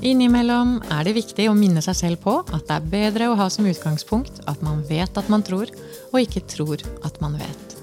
[0.00, 3.50] Innimellom er det viktig å minne seg selv på at det er bedre å ha
[3.52, 5.68] som utgangspunkt at man vet at man tror,
[6.08, 7.74] og ikke tror at man vet.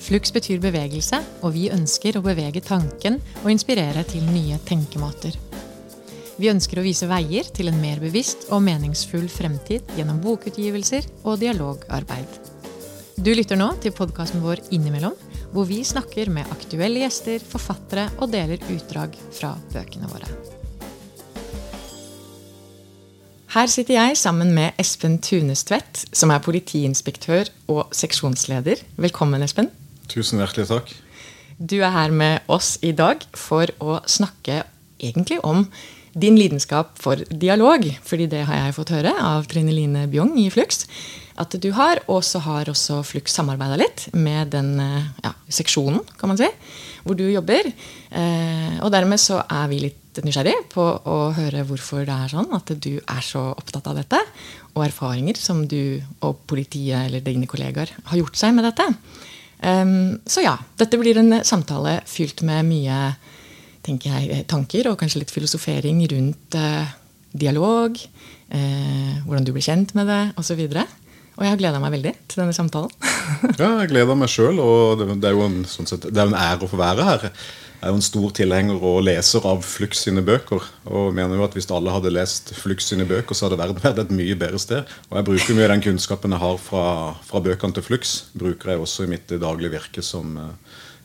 [0.00, 5.36] Flux betyr bevegelse, og vi ønsker å bevege tanken og inspirere til nye tenkemåter.
[6.40, 11.42] Vi ønsker å vise veier til en mer bevisst og meningsfull fremtid gjennom bokutgivelser og
[11.42, 12.38] dialogarbeid.
[13.20, 15.18] Du lytter nå til podkasten vår Innimellom,
[15.52, 20.49] hvor vi snakker med aktuelle gjester, forfattere og deler utdrag fra bøkene våre.
[23.50, 28.78] Her sitter jeg sammen med Espen Tunestvedt, som er politiinspektør og seksjonsleder.
[28.94, 29.66] Velkommen, Espen.
[30.06, 30.92] Tusen hjertelig takk.
[31.58, 34.60] Du er her med oss i dag for å snakke
[35.02, 35.64] egentlig om
[36.12, 37.84] din lidenskap for dialog.
[38.02, 40.86] fordi det har jeg fått høre av Trine Line Bjong i Flux
[41.40, 42.00] at du har.
[42.08, 44.76] Og så har også Flux samarbeida litt med den
[45.22, 46.48] ja, seksjonen, kan man si,
[47.04, 47.70] hvor du jobber.
[48.10, 52.50] Eh, og dermed så er vi litt nysgjerrig på å høre hvorfor det er sånn
[52.56, 54.20] at du er så opptatt av dette,
[54.74, 58.86] og erfaringer som du og politiet eller dine kollegaer har gjort seg med dette.
[59.60, 63.00] Um, så ja, dette blir en samtale fylt med mye
[63.98, 66.92] jeg, tanker og kanskje litt filosofering rundt eh,
[67.32, 67.96] dialog,
[68.50, 70.60] eh, hvordan du blir kjent med det osv.
[70.60, 70.76] Og,
[71.38, 72.92] og jeg har gleda meg veldig til denne samtalen.
[73.60, 76.38] ja, jeg gleder meg sjøl, og det, er jo en, sånn sett, det er en
[76.38, 77.28] ære å få være her.
[77.80, 80.66] Jeg er jo en stor tilhenger og leser av Flux sine bøker.
[80.92, 84.02] Og mener jo at hvis alle hadde lest Flux sine bøker, så hadde verden vært
[84.02, 84.90] et mye bedre sted.
[85.08, 86.84] Og jeg bruker mye av den kunnskapen jeg har fra,
[87.24, 90.50] fra bøkene til Flux, bruker jeg også i mitt daglige virke som uh,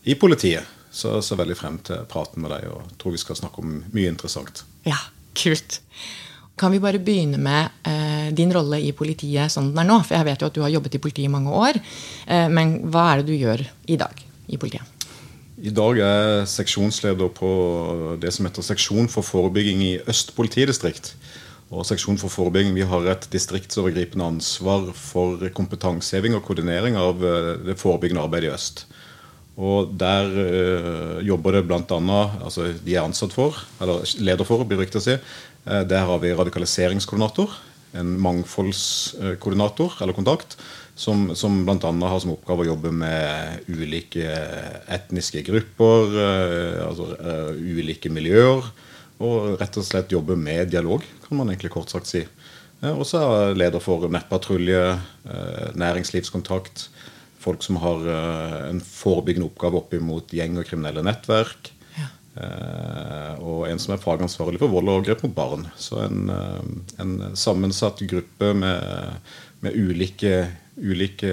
[0.03, 0.67] i politiet.
[0.95, 3.81] Så jeg ser veldig frem til praten med deg og tror vi skal snakke om
[3.91, 4.63] mye interessant.
[4.87, 4.99] Ja,
[5.35, 5.81] kult.
[6.55, 9.99] Kan vi bare begynne med eh, din rolle i politiet sånn den er nå?
[10.07, 11.81] For jeg vet jo at du har jobbet i politiet i mange år.
[12.31, 14.93] Eh, men hva er det du gjør i dag i politiet?
[15.55, 17.49] I dag er jeg seksjonsleder på
[18.19, 21.13] det som heter Seksjon for forebygging i Øst politidistrikt.
[21.75, 27.51] Og Seksjon for forebygging vi har et distriktsovergripende ansvar for kompetanseheving og koordinering av eh,
[27.67, 28.85] det forebyggende arbeidet i øst.
[29.55, 31.79] Og Der øh, jobber det bl.a.
[32.43, 35.15] Altså de er ansatt for, eller leder for, blir riktig å si.
[35.15, 37.53] Eh, der har vi radikaliseringskoordinator,
[37.95, 40.57] en mangfoldskoordinator eller kontakt
[40.95, 41.91] som, som bl.a.
[42.07, 44.27] har som oppgave å jobbe med ulike
[44.91, 48.63] etniske grupper, uh, altså uh, ulike miljøer.
[49.23, 52.25] Og rett og slett jobbe med dialog, kan man egentlig kort sagt si.
[52.83, 54.81] Og så er leder for nettpatrulje,
[55.79, 56.89] næringslivskontakt.
[57.45, 58.03] Folk som har
[58.71, 61.71] en forebyggende oppgave opp mot gjeng og kriminelle nettverk.
[61.95, 62.09] Ja.
[63.39, 65.61] og en som er fagansvarlig for vold og overgrep mot barn.
[65.79, 66.33] Så en,
[66.99, 69.21] en sammensatt gruppe med,
[69.63, 70.41] med ulike
[70.75, 71.31] ulike,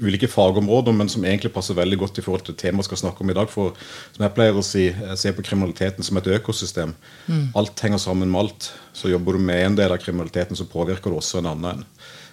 [0.00, 3.22] ulike, fagområder, men som egentlig passer veldig godt i forhold til temaet vi skal snakke
[3.22, 3.50] om i dag.
[3.50, 3.76] For
[4.14, 6.94] som jeg pleier å si, jeg ser på kriminaliteten som et økosystem.
[7.28, 7.50] Mm.
[7.58, 8.70] Alt henger sammen med alt.
[8.96, 11.84] Så jobber du med en del av kriminaliteten, så påvirker det også en annen.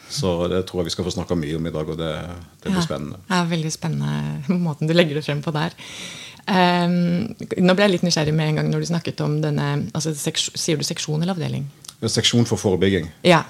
[0.10, 2.14] Så det tror jeg vi skal få snakka mye om i dag, og det,
[2.62, 3.20] det blir ja, spennende.
[3.30, 5.76] Ja, Veldig spennende måten du legger det frem på der.
[6.48, 7.28] Um,
[7.60, 10.80] nå ble jeg litt nysgjerrig med en gang når du snakket om denne altså, Sier
[10.80, 11.66] du seksjon eller avdeling?
[12.00, 13.10] Seksjon for forebygging.
[13.26, 13.42] Ja,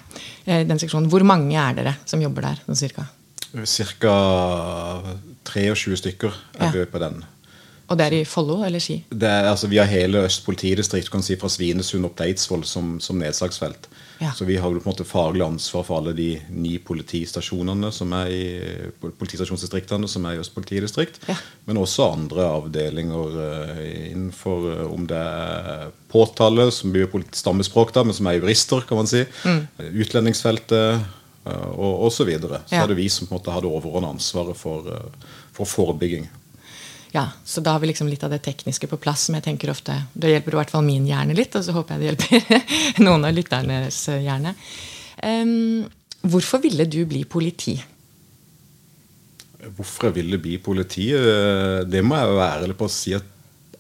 [0.46, 1.10] eh, den seksjonen.
[1.12, 2.62] Hvor mange er dere som jobber der?
[2.66, 3.06] sånn cirka?
[3.54, 4.14] Ca.
[5.48, 7.22] 23 stykker er vi på den.
[7.88, 8.98] Og det er i Follo eller Ski?
[9.10, 12.66] Det er, altså, vi har hele Øst politidistrikt kan si, fra Svinesund opp til Eidsvoll
[12.68, 13.88] som, som nedslagsfelt.
[14.20, 14.32] Ja.
[14.34, 18.32] Så vi har på en måte faglig ansvar for alle de ni politistasjonene som er
[18.34, 18.46] i
[19.02, 21.20] politistasjonsdistriktene som er i Øst politidistrikt.
[21.30, 21.36] Ja.
[21.70, 28.06] Men også andre avdelinger uh, innenfor uh, om det er påtale, som blir stammespråk, da,
[28.08, 29.26] men som er jurister, kan man si.
[29.46, 29.68] Mm.
[30.04, 31.04] Utlendingsfeltet
[31.48, 32.18] uh, og osv.
[32.18, 32.64] Så, videre.
[32.66, 32.84] så ja.
[32.84, 34.90] er det vi som på en måte har det overordnede ansvaret for,
[35.56, 36.26] for forebygging
[37.18, 39.26] ja, så da har vi liksom litt av det tekniske på plass.
[39.26, 41.74] som jeg tenker ofte, Da hjelper det i hvert fall min hjerne litt, og så
[41.74, 42.74] håper jeg det hjelper
[43.08, 44.54] noen av lytternes hjerne.
[45.24, 45.88] Um,
[46.22, 47.74] hvorfor ville du bli politi?
[49.66, 51.10] Hvorfor jeg ville bli politi?
[51.18, 53.26] Eh, det må jeg være ærlig på å si at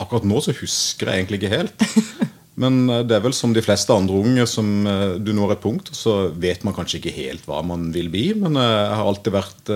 [0.01, 1.85] akkurat nå så husker jeg egentlig ikke helt.
[2.61, 5.63] Men eh, det er vel som de fleste andre unge som eh, du når et
[5.63, 8.25] punkt, så vet man kanskje ikke helt hva man vil bli.
[8.39, 9.73] Men eh, jeg har alltid vært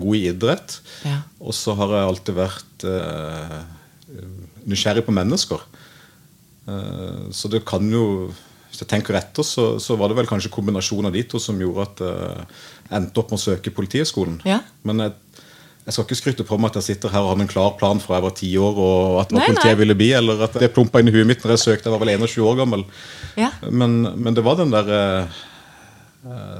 [0.00, 0.78] god i idrett.
[1.04, 1.20] Ja.
[1.44, 2.88] Og så har jeg alltid vært
[4.64, 5.62] nysgjerrig på mennesker.
[7.34, 8.30] Så det kan jo
[8.70, 11.60] Hvis jeg tenker etter, så, så var det vel kanskje kombinasjonen av de to som
[11.60, 14.40] gjorde at jeg endte opp med å søke Politihøgskolen.
[14.48, 14.56] Ja.
[14.82, 15.14] Men jeg
[15.84, 17.98] jeg skal ikke skryte på meg at jeg sitter her og har en klar plan
[18.00, 20.56] fra jeg var ti år, og at det var politiet jeg ville bli, eller at
[20.62, 21.90] det plumpa inn i huet mitt når jeg søkte.
[21.90, 22.84] Jeg var vel 21 år gammel.
[23.36, 23.50] Ja.
[23.68, 25.42] Men, men, det var den der eh,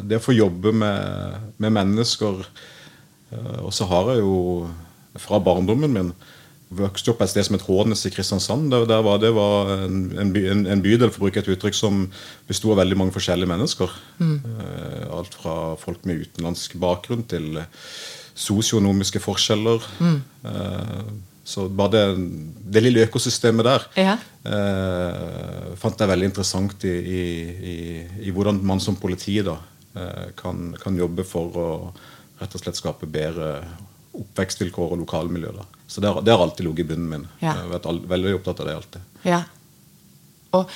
[0.04, 2.42] Det å få jobbe med, med mennesker.
[3.32, 4.36] Eh, og så har jeg jo
[5.22, 6.12] fra barndommen min
[6.74, 8.68] vokste opp et sted som het Hånes i Kristiansand.
[8.72, 11.48] Der, der var det var en, en, by, en, en, bydel for å bruke et
[11.54, 12.04] uttrykk som
[12.48, 13.96] besto av veldig mange forskjellige mennesker.
[14.18, 14.36] Mm.
[14.42, 17.62] Uh, alt fra folk med utenlandsk bakgrunn til
[18.34, 19.86] sosionomiske forskjeller.
[20.00, 20.18] Mm.
[20.44, 21.14] Uh,
[21.44, 22.02] så bare det,
[22.72, 24.14] det, lille økosystemet der ja.
[24.48, 27.74] eh, fant jeg veldig interessant i, i, i,
[28.24, 29.58] i, hvordan man som politi da
[30.40, 31.66] kan, kan jobbe for å
[32.40, 33.50] rett og slett skape bedre
[34.14, 35.52] oppvekstvilkår og lokalmiljø.
[35.54, 35.66] Da.
[35.86, 37.26] Så det har, det har, alltid ligget i bunnen min.
[37.40, 37.52] Ja.
[37.52, 39.12] Jeg har vært veldig opptatt av det alltid.
[39.26, 39.42] Ja.
[40.54, 40.70] Og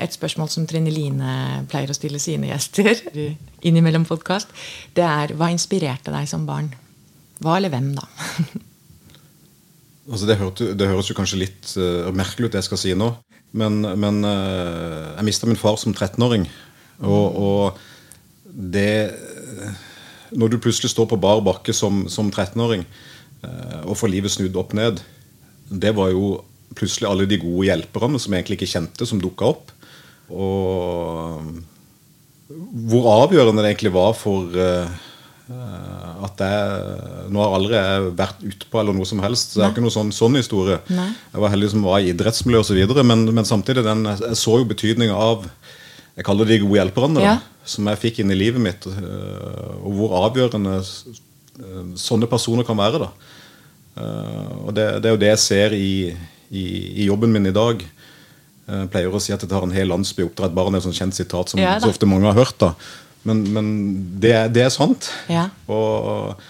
[0.00, 1.34] et spørsmål som Trine Line
[1.70, 2.92] pleier å stille sine gjester
[3.68, 4.50] innimellom podkast,
[4.96, 6.72] det er hva inspirerte deg som barn?
[7.40, 8.04] Hva eller hvem, da?
[10.12, 12.96] altså det, hørte, det, høres jo kanskje litt uh, merkelig ut, det jeg skal si
[12.98, 13.12] nå.
[13.56, 16.44] Men, men uh, jeg mista min far som 13-åring.
[17.00, 17.80] Og, og
[18.50, 18.92] det
[20.36, 22.84] når du plutselig står på bar bakke som, som 13-åring
[23.44, 25.02] uh, og får livet snudd opp ned,
[25.70, 26.40] det var jo
[26.78, 29.72] plutselig alle de gode hjelperne som jeg egentlig ikke kjente, som dukka opp.
[30.30, 31.40] Og
[32.90, 34.90] hvor avgjørende det egentlig var for uh,
[35.50, 37.80] at jeg Nå har aldri
[38.18, 39.52] vært utpå eller noe som helst.
[39.52, 40.80] Så det er ikke noe sånn, sånn historie.
[40.90, 41.08] Nei.
[41.34, 42.80] Jeg var heldig som var i idrettsmiljø osv.
[43.02, 45.46] Men, men samtidig den, jeg så jo betydninga av
[46.18, 47.22] jeg kaller det de gode hjelperne.
[47.24, 47.38] Ja
[47.70, 52.78] som jeg fikk inn i livet mitt, eh, og hvor avgjørende eh, sånne personer kan
[52.78, 53.04] være.
[53.04, 53.10] da.
[54.00, 55.92] Eh, og det, det er jo det jeg ser i,
[56.50, 57.84] i, i, jobben min i dag.
[58.70, 60.76] Jeg pleier å si at jeg tar en hel landsby oppdra et barn.
[60.76, 62.58] er et sånt kjent sitat som ja, så ofte mange har hørt.
[62.62, 62.74] da.
[63.28, 63.66] Men, men
[64.22, 65.10] det, det, er sant.
[65.28, 65.48] Ja.
[65.68, 66.40] Og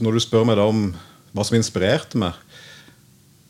[0.00, 0.88] når du spør meg da om
[1.36, 2.38] hva som inspirerte meg,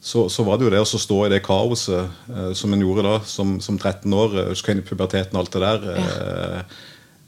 [0.06, 3.06] så, så, var det jo det å stå i det kaoset eh, som en gjorde
[3.06, 4.36] da, som, som 13 år.
[4.52, 5.88] Husker inn i puberteten og alt det der.
[5.96, 6.12] Ja.
[6.26, 6.76] Eh,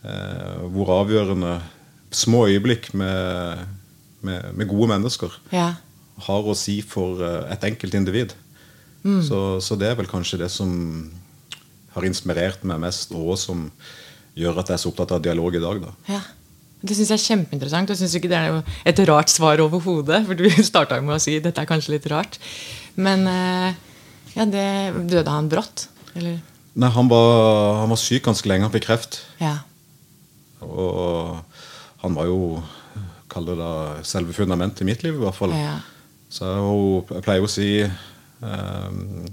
[0.09, 1.59] Eh, hvor avgjørende
[2.15, 3.65] små øyeblikk med,
[4.21, 5.73] med, med gode mennesker ja.
[6.23, 8.35] har å si for eh, et enkelt individ.
[9.03, 9.25] Mm.
[9.27, 10.71] Så, så, det er vel kanskje det som
[11.97, 13.67] har inspirert meg mest, og som
[14.39, 15.81] gjør at jeg er så opptatt av dialog i dag.
[15.83, 15.95] Da.
[16.15, 16.21] Ja.
[16.79, 17.91] Det syns jeg er kjempeinteressant.
[17.91, 20.23] Jeg syns ikke det er et rart svar overhodet.
[20.29, 22.39] For du starta med å si dette er kanskje litt rart.
[22.99, 23.73] Men eh,
[24.37, 24.69] ja, det,
[25.11, 25.89] døde han brått?
[26.15, 26.39] Eller?
[26.79, 28.69] Nei, han var, han var syk ganske lenge.
[28.69, 29.23] Han fikk kreft.
[29.43, 29.57] Ja.
[30.63, 31.39] Og
[32.03, 32.41] han var jo
[33.29, 35.53] Kall det da selve fundamentet i mitt liv, i hvert fall.
[35.53, 35.75] Ja.
[36.33, 36.49] Så
[37.13, 39.27] jeg pleier å si um,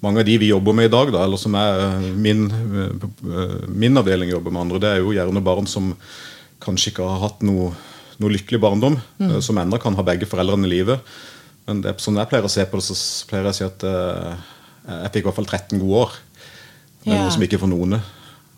[0.00, 3.56] mange av de vi jobber med i dag, da, eller som er eh, min, eh,
[3.68, 5.92] min, avdeling jobber med andre, det er jo gjerne barn som
[6.64, 7.70] kanskje ikke har hatt noe,
[8.20, 9.36] noe lykkelig barndom, mm.
[9.44, 11.12] som ennå kan ha begge foreldrene i livet.
[11.68, 12.96] Men det, sånn jeg pleier å se på det, så
[13.28, 16.18] pleier jeg å si at jeg fikk i hvert fall 13 gode år.
[17.04, 17.96] Det er noe som ikke er for noen.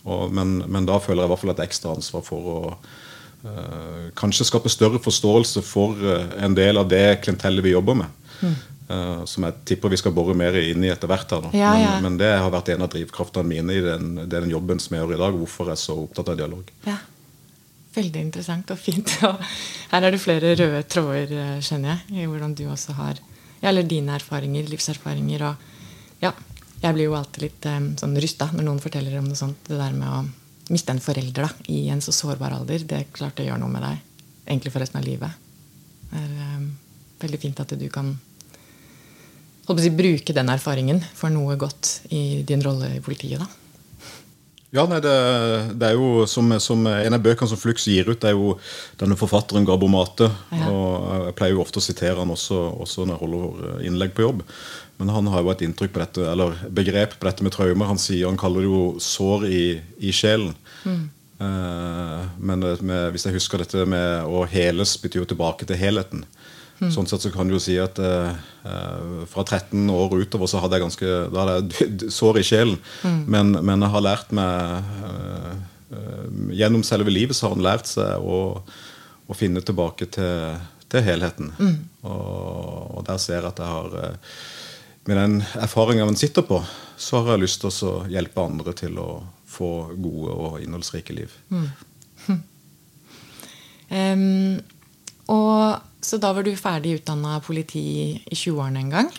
[0.02, 4.08] Og, men, men, da føler jeg i hvert fall et ekstra ansvar for å uh,
[4.18, 6.00] kanskje skape større forståelse for
[6.42, 8.18] en del av det klientellet vi jobber med.
[8.42, 8.56] Mm.
[8.88, 11.30] Uh, som jeg tipper vi skal bore mer inn i etter hvert.
[11.30, 11.92] her ja, men, ja.
[12.02, 15.14] men, det har vært en av drivkraftene mine i den, den, jobben som jeg gjør
[15.16, 15.38] i dag.
[15.40, 16.72] Hvorfor jeg er så opptatt av dialog.
[16.88, 16.98] Ja.
[17.92, 19.14] Veldig interessant og fint.
[19.28, 19.42] Og
[19.92, 21.34] her er det flere røde tråder,
[21.64, 23.20] skjønner jeg, i hvordan du også har
[23.62, 25.44] Eller dine erfaringer, livserfaringer.
[25.46, 26.32] og ja,
[26.82, 29.60] jeg blir jo alltid litt um, sånn rysta når noen forteller om noe sånt.
[29.68, 33.12] Det der med å miste en forelder da, i en så sårbar alder, det er
[33.14, 34.02] klart det gjør noe med deg.
[34.46, 35.38] Egentlig for resten av livet.
[36.10, 36.68] Det er um,
[37.22, 38.10] veldig fint at du kan
[39.66, 43.42] si, bruke den erfaringen for noe godt i din rolle i politiet.
[43.42, 43.48] da.
[44.72, 45.12] Ja, nei, det,
[45.76, 48.54] det, er jo som, som, En av bøkene som Flux gir ut, det er jo
[49.00, 50.30] denne forfatteren Gabo Mate.
[50.48, 50.70] Ja.
[50.72, 54.24] og Jeg pleier jo ofte å sitere han også, også når jeg holder innlegg på
[54.24, 54.40] jobb.
[54.96, 57.90] Men han har jo et inntrykk på dette, eller begrep på dette med traumer.
[57.90, 59.64] Han sier, han kaller det jo sår i,
[60.08, 60.56] i sjelen.
[60.88, 61.04] Mm.
[61.42, 66.24] Eh, men med, hvis jeg husker dette med å heles, betyr jo tilbake til helheten.
[66.82, 66.90] Mm.
[66.90, 68.32] Sånn sett så kan du jo si at eh,
[68.66, 72.80] eh fra 13 år utover så hadde jeg ganske da hadde jeg sår i sjelen.
[73.06, 73.20] Mm.
[73.30, 75.52] Men, men, jeg har lært meg eh,
[75.94, 76.24] eh,
[76.58, 78.40] Gjennom selve livet så har han lært seg å,
[79.30, 80.58] å finne tilbake til,
[80.90, 81.52] til helheten.
[81.58, 81.76] Mm.
[82.02, 84.34] Og, og, der ser jeg at jeg har eh,
[85.06, 86.60] med den erfaringa man sitter på,
[86.96, 89.08] så har jeg lyst til å hjelpe andre til å
[89.52, 91.38] få gode og innholdsrike liv.
[91.52, 91.68] Mm.
[93.92, 94.62] Um,
[95.32, 97.80] og Så da var du ferdig utdanna politi
[98.18, 99.10] i 20-årene en gang?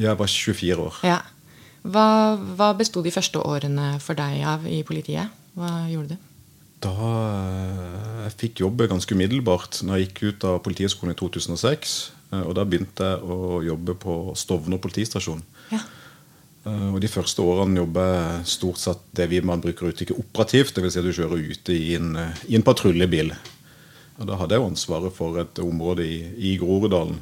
[0.00, 1.00] Jeg var 24 år.
[1.04, 1.18] Ja.
[1.84, 5.28] Hva, hva besto de første årene for deg av i politiet?
[5.52, 6.28] Hva gjorde du?
[6.82, 11.96] Da eh, jeg fikk jobbe ganske umiddelbart når jeg gikk ut av Politihøgskolen i 2006.
[12.32, 15.42] Eh, og da begynte jeg å jobbe på Stovner politistasjon.
[15.74, 15.82] Ja.
[16.66, 20.74] Eh, og De første årene jobber jeg stort sett det vi man bruker uttrykket operativt.
[20.74, 20.94] Dvs.
[20.96, 22.14] Si at du kjører ute i en,
[22.48, 23.34] i en patruljebil.
[24.22, 27.18] Og Da hadde jeg jo ansvaret for et område i, i Groruddalen.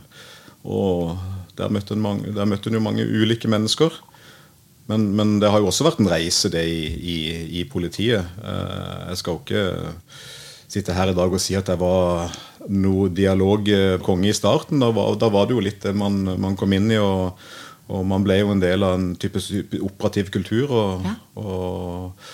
[0.69, 1.17] Og
[1.57, 3.93] Der møtte en, mange, der møtte en jo mange ulike mennesker.
[4.89, 7.17] Men, men, det har jo også vært en reise, det, i, i,
[7.61, 8.27] i politiet.
[8.43, 9.65] Eh, jeg skal jo ikke
[10.71, 12.33] sitte her i dag og si at jeg var
[12.71, 14.81] noe dialogkonge i starten.
[14.83, 16.99] Da var, da var, det jo litt det man, man kom inn i.
[17.03, 17.37] og
[17.91, 19.41] og man ble jo en del av en type
[19.83, 20.71] operativ kultur.
[20.71, 21.15] Og, ja.
[21.43, 22.27] og,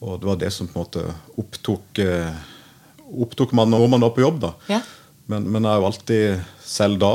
[0.00, 1.04] og, det var det som på en måte
[1.40, 2.40] opptok, eh,
[3.10, 4.40] opptok man når man var på jobb.
[4.46, 4.54] da.
[4.70, 4.80] Ja.
[5.30, 7.14] Men, men, jeg har jo alltid, selv da,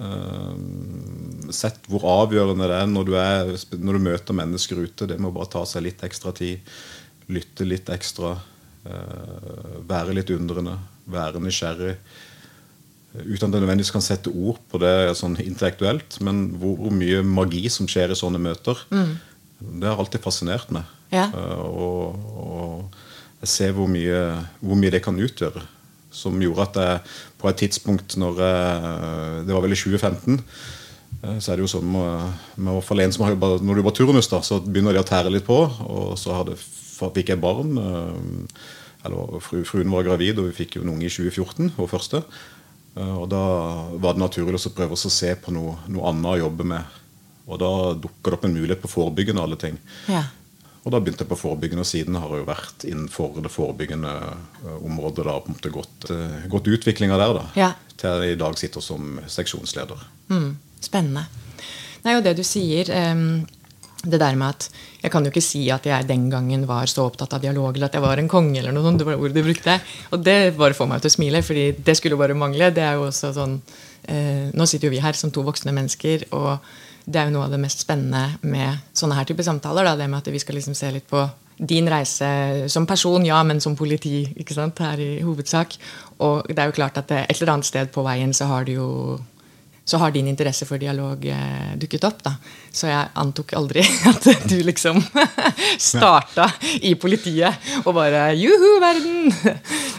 [0.00, 5.08] uh, sett hvor avgjørende det er når du, er når du, møter mennesker ute.
[5.08, 6.74] Det med å bare ta seg litt ekstra tid,
[7.32, 8.34] lytte litt ekstra,
[8.84, 10.76] uh, være litt undrende,
[11.08, 11.96] være nysgjerrig
[13.14, 17.20] uten at jeg nødvendigvis kan sette ord på det sånn intellektuelt, men hvor, hvor, mye
[17.22, 19.12] magi som skjer i sånne møter, mm.
[19.80, 20.88] det har alltid fascinert meg.
[21.14, 21.28] Ja.
[21.30, 23.03] Uh, og, og,
[23.50, 24.20] ser hvor mye,
[24.60, 25.64] hvor mye, det kan utgjøre.
[26.14, 30.38] Som gjorde at jeg på et tidspunkt når jeg, Det var vel i 2015.
[31.24, 33.74] Uh, så er det jo sånn med, med å falle en som har jobba Når
[33.74, 35.58] du jobber turnus, da, så begynner de å tære litt på.
[35.84, 37.76] Og så hadde, fikk jeg barn.
[39.04, 42.22] Eller fru, Fruen var gravid, og vi fikk jo en unge i 2014, vår første.
[42.96, 43.42] Eh, og Da
[44.00, 47.00] var det naturlig å prøve å se på noe, noe, annet å jobbe med.
[47.44, 49.78] Og Da dukker det opp en mulighet på forebyggende alle ting.
[50.08, 50.24] Ja.
[50.84, 54.14] Og Da begynte jeg på forebyggende, og siden har jeg jo vært innenfor det forebyggende
[54.20, 55.24] eh, området.
[55.24, 57.44] da, på en måte Gått, eh, gått utviklinga der, da.
[57.56, 57.72] Ja.
[57.96, 60.04] Til jeg i dag sitter som seksjonsleder.
[60.28, 60.50] Mm,
[60.84, 61.24] spennende.
[62.04, 62.90] Nei, og det du sier.
[64.04, 64.68] Det der med at
[65.02, 67.90] Jeg kan jo ikke si at jeg den gangen var så opptatt av dialog, eller
[67.90, 69.00] at jeg var en konge, eller noe sånt.
[69.02, 69.80] Det var ordet du brukte.
[70.12, 72.70] Og det bare får meg til å smile, fordi det skulle bare mangle.
[72.72, 73.58] Det er jo også sånn
[74.08, 76.56] eh, Nå sitter jo vi her som to voksne mennesker, og
[77.04, 79.86] det er jo noe av det mest spennende med sånne her type samtaler.
[79.86, 83.38] Da, det med at vi skal liksom se litt på din reise som person, ja,
[83.46, 85.76] men som politi ikke sant, her i hovedsak.
[86.24, 88.74] Og det er jo klart at et eller annet sted på veien så har du
[88.74, 88.88] jo
[89.84, 92.22] så har din interesse for dialog eh, dukket opp.
[92.24, 92.32] da.
[92.72, 95.02] Så jeg antok aldri at du liksom
[95.90, 96.48] starta
[96.80, 99.28] i politiet og bare Juhu, verden!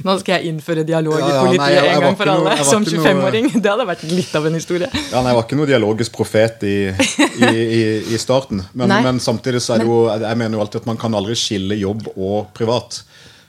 [0.06, 2.56] Nå skal jeg innføre dialog ja, ja, i politiet nei, jeg, en gang for alle.
[2.58, 3.52] Noe, som 25-åring.
[3.56, 4.90] Det hadde vært litt av en historie.
[4.90, 8.66] Ja, nei, Jeg var ikke noe dialogisk profet i, i, i, i starten.
[8.74, 11.38] Men, men, samtidig så er det jo Jeg mener jo alltid at man kan aldri
[11.40, 13.04] skille jobb og privat.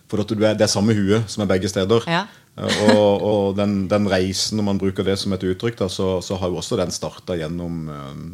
[0.06, 2.04] For at er, det samme huet som er begge steder.
[2.12, 2.26] Ja.
[2.56, 6.38] Og, og den, den, reisen, når man bruker det som et uttrykk, da, så, så,
[6.40, 8.30] har jo også den starta gjennom um,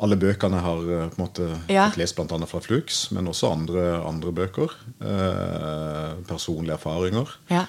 [0.00, 1.88] alle bøkene jeg har eh, på en måte ja.
[2.00, 2.38] lest bl.a.
[2.48, 4.72] fra Flux, men også andre, andre bøker.
[4.96, 7.34] Eh, personlige erfaringer.
[7.52, 7.66] Ja.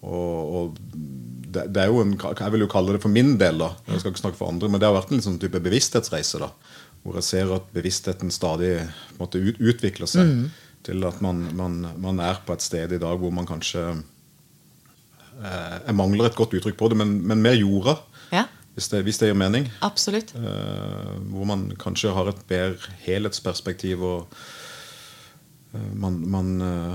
[0.00, 3.60] Og, og det, det, er jo en, Jeg vil jo kalle det for min del,
[3.60, 3.74] da.
[3.90, 6.40] Jeg skal ikke snakke for andre, men det har vært en sånn type bevissthetsreise.
[6.40, 6.50] da,
[7.04, 8.74] Hvor jeg ser at bevisstheten stadig
[9.20, 10.32] måte, ut, utvikler seg.
[10.32, 10.76] Mm.
[10.86, 14.15] Til at man, man, man er på et sted i dag hvor man kanskje Eh,
[15.36, 17.98] jeg mangler et godt uttrykk på det, men, men mer jorda.
[18.32, 18.46] Ja.
[18.76, 19.70] Hvis, det, hvis, det, gir mening.
[19.84, 20.34] Absolutt.
[20.36, 24.38] Eh, hvor man kanskje har et bedre helhetsperspektiv og
[25.72, 26.54] eh, man, man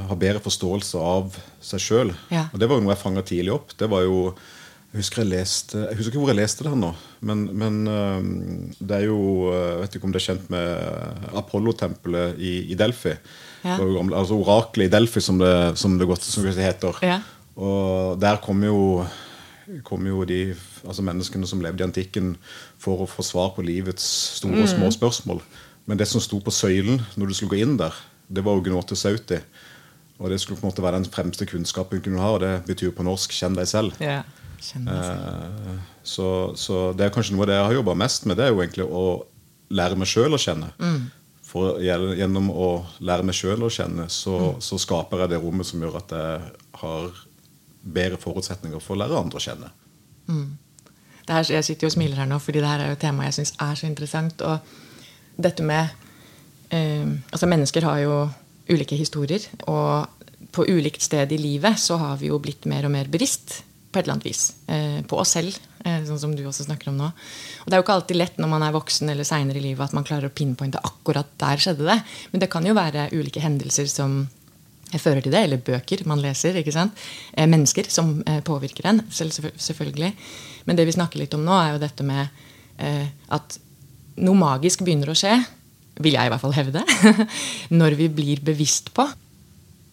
[0.10, 2.16] har bedre forståelse av seg sjøl.
[2.34, 2.50] Ja.
[2.54, 3.74] Og det var jo noe jeg fanga tidlig opp.
[3.78, 4.28] Det var jo
[4.92, 6.90] jeg husker, jeg, leste, jeg husker ikke hvor jeg leste det nå,
[7.24, 7.76] men, men
[8.76, 13.14] det er jo Jeg vet ikke om det er kjent med Apollo-tempelet i, i, Delfi.
[13.64, 13.78] Ja.
[13.80, 17.00] Altså Oraklet i Delfi, som det, som det godt som det heter.
[17.08, 17.22] Ja.
[17.56, 19.04] Og der kom jo,
[19.88, 20.54] kom jo de
[20.86, 22.36] altså menneskene som levde i antikken,
[22.82, 24.06] for å få svar på livets
[24.40, 24.96] store og små mm.
[24.98, 25.44] spørsmål.
[25.90, 27.96] Men det som sto på søylen når du skulle gå inn der,
[28.32, 29.42] det var jo gnote sauti.
[30.22, 32.54] Og det skulle på en måte være den fremste kunnskapen du kunne ha, og det
[32.68, 33.96] betyr på norsk 'kjenn deg selv'.
[34.00, 34.22] Ja,
[34.62, 35.72] kjenn deg selv.
[35.72, 38.46] Eh, så, så, det er kanskje noe av det jeg har jobba mest med, det
[38.46, 39.26] er jo egentlig å
[39.74, 40.70] lære meg sjøl å kjenne.
[40.78, 41.10] Mm.
[41.52, 42.70] For Gjennom å
[43.04, 44.62] lære meg sjøl å kjenne, så, mm.
[44.64, 46.54] så, skaper jeg det rommet som gjør at jeg
[46.84, 47.10] har
[47.82, 49.72] bedre forutsetninger for å lære andre å kjenne.
[50.28, 50.50] Mm.
[51.32, 53.28] Her, jeg sitter jo og smiler her nå, fordi det her er jo et tema
[53.28, 54.42] jeg syns er så interessant.
[54.44, 55.90] Og dette med
[56.74, 58.16] eh, Altså, mennesker har jo
[58.72, 59.46] ulike historier.
[59.72, 63.62] Og på ulikt sted i livet så har vi jo blitt mer og mer bevisst
[63.92, 64.44] på et eller annet vis.
[64.72, 67.10] Eh, på oss selv, eh, sånn som du også snakker om nå.
[67.12, 69.84] Og Det er jo ikke alltid lett når man er voksen eller seinere i livet
[69.84, 72.00] at man klarer å pinpointe akkurat der skjedde det.
[72.32, 74.30] Men det kan jo være ulike hendelser som
[75.00, 76.58] fører til det, eller bøker man leser.
[76.60, 76.98] ikke sant?
[77.32, 80.12] Eh, mennesker som eh, påvirker en, selv, selvfølgelig.
[80.66, 82.28] Men det vi snakker litt om nå, er jo dette med
[82.82, 83.58] eh, at
[84.22, 85.38] noe magisk begynner å skje,
[86.02, 86.84] vil jeg i hvert fall hevde,
[87.80, 89.06] når vi blir bevisst på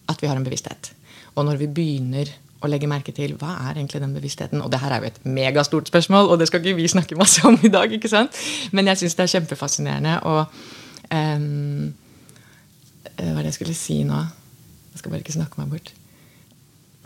[0.09, 0.91] at vi har en bevissthet.
[1.37, 4.59] Og når vi begynner å legge merke til hva er egentlig den bevisstheten.
[4.63, 7.43] Og det her er jo et megastort spørsmål, og det skal ikke vi snakke masse
[7.47, 7.91] om i dag.
[7.95, 8.35] ikke sant?
[8.75, 10.17] Men jeg syns det er kjempefascinerende.
[10.27, 10.41] Og
[11.13, 11.93] um,
[13.15, 14.19] hva er det jeg skulle si nå?
[14.99, 15.93] Jeg skal bare ikke snakke meg bort.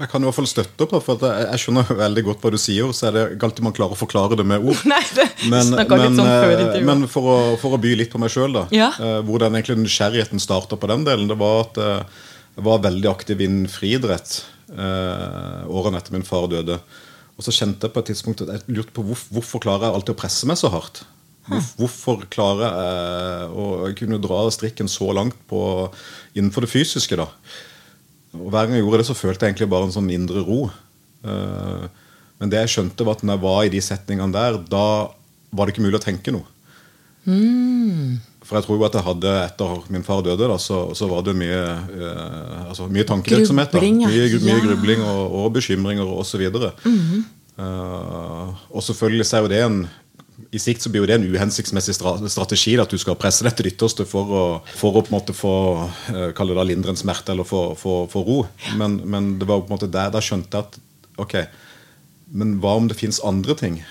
[0.02, 2.90] Jeg kan i hvert fall støtte opp, for jeg, skjønner veldig godt hva du sier.
[2.98, 4.80] Så er det ikke alltid man klarer å forklare det med ord.
[4.90, 8.22] Nei, det men, men, sånn før eh, men for, å, for å by litt på
[8.24, 8.58] meg sjøl.
[8.74, 8.88] Ja.
[8.98, 12.24] hvor Hvordan egentlig nysgjerrigheten starta på den delen, det var at eh,
[12.56, 14.40] jeg var veldig aktiv innen friidrett
[14.74, 16.80] eh, årene etter min far døde.
[17.38, 20.00] Og så kjente jeg på et tidspunkt at jeg lurte på hvorfor, hvorfor klarer jeg
[20.00, 21.04] alltid å presse meg så hardt.
[21.78, 25.62] Hvorfor klarer jeg å kunne dra strikken så langt på,
[26.34, 27.20] innenfor det fysiske?
[27.20, 27.30] da
[28.34, 30.62] og Hver gang jeg gjorde det, så følte jeg egentlig bare en sånn indre ro.
[31.24, 31.84] Eh,
[32.42, 34.86] men det jeg skjønte, var at når jeg var i de setningene der, da
[35.54, 36.48] var det ikke mulig å tenke noe.
[38.44, 41.24] For jeg tror jo at jeg hadde etter min far døde, da, så, så var
[41.24, 41.62] det mye,
[41.96, 43.72] eh, altså mye tankevirksomhet.
[43.72, 44.10] Grubling, ja.
[44.12, 44.64] Mye, mye Ja.
[44.66, 46.42] grubling og, og bekymringer osv.
[46.44, 46.74] videre
[47.54, 49.78] uh, og selvfølgelig så er jo det en
[50.54, 54.06] i sikt så blir jo det en uhensiktsmessig strategi at du skal presse dette ytterste
[54.10, 54.44] for å,
[54.78, 55.54] for å på en måte få
[56.14, 58.40] eh, kalle det lindre en smerte eller få, få, få ro.
[58.80, 60.80] Men, men det var på en måte der da skjønte jeg at
[61.24, 61.36] ok,
[62.34, 63.82] men hva om det fins andre ting?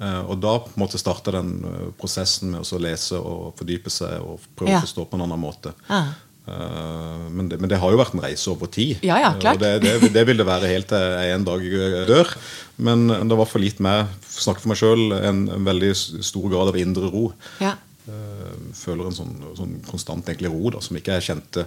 [0.00, 3.90] Eh, og da på en måte starta den eh, prosessen med å lese og fordype
[3.92, 4.80] seg og prøve Ja.
[4.80, 5.74] å forstå på en annen måte.
[5.90, 6.04] Ja.
[6.50, 8.98] Eh, men, det, men det har jo vært en reise over tid.
[9.06, 9.60] Ja, ja, klart.
[9.60, 11.66] Og det, det, det vil det være helt til jeg en dag
[12.10, 12.32] dør.
[12.80, 16.72] Men det var for litt meg, snakk for meg sjøl, en, en veldig stor grad
[16.72, 17.28] av indre ro.
[17.62, 17.76] Ja.
[18.10, 21.66] Eh, føler en sånn, sånn konstant egentlig ro da, som ikke jeg kjente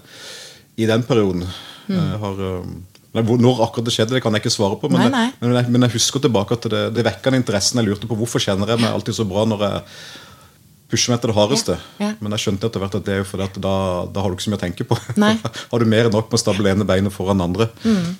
[0.81, 1.45] i den perioden.
[1.87, 2.01] Mm.
[2.23, 2.73] Har, eh,
[3.13, 4.89] når akkurat det skjedde, det kan jeg ikke svare på.
[4.89, 5.27] Men, Nei, jeg- nei.
[5.43, 7.77] men, jeg, men jeg husker tilbake at det, det vekker den interessen.
[7.79, 9.83] Jeg lurte på hvorfor kjenner jeg meg alltid så bra når jeg
[10.93, 11.77] pusher meg til det hardeste.
[11.97, 12.11] Ja, ja.
[12.21, 13.75] Men jeg skjønte etter hvert at det er jo fordi at da,
[14.13, 14.99] da har du ikke så mye å tenke på.
[15.73, 17.71] Har du mer enn nok med å stable ene beinet foran andre.
[17.81, 18.13] andre.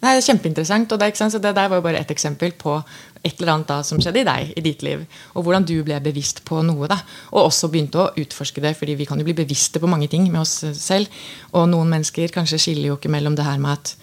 [0.00, 0.92] Nei, det er Kjempeinteressant.
[0.92, 1.10] og Det?
[1.16, 2.78] Så det der var jo bare ett eksempel på
[3.22, 5.02] et eller annet da som skjedde i deg, i ditt liv.
[5.36, 6.88] Og hvordan du ble bevisst på noe.
[6.88, 8.76] da, Og også begynte å utforske det.
[8.76, 11.06] fordi vi kan jo bli bevisste på mange ting med oss selv.
[11.52, 13.96] Og noen mennesker kanskje skiller jo ikke mellom det her med at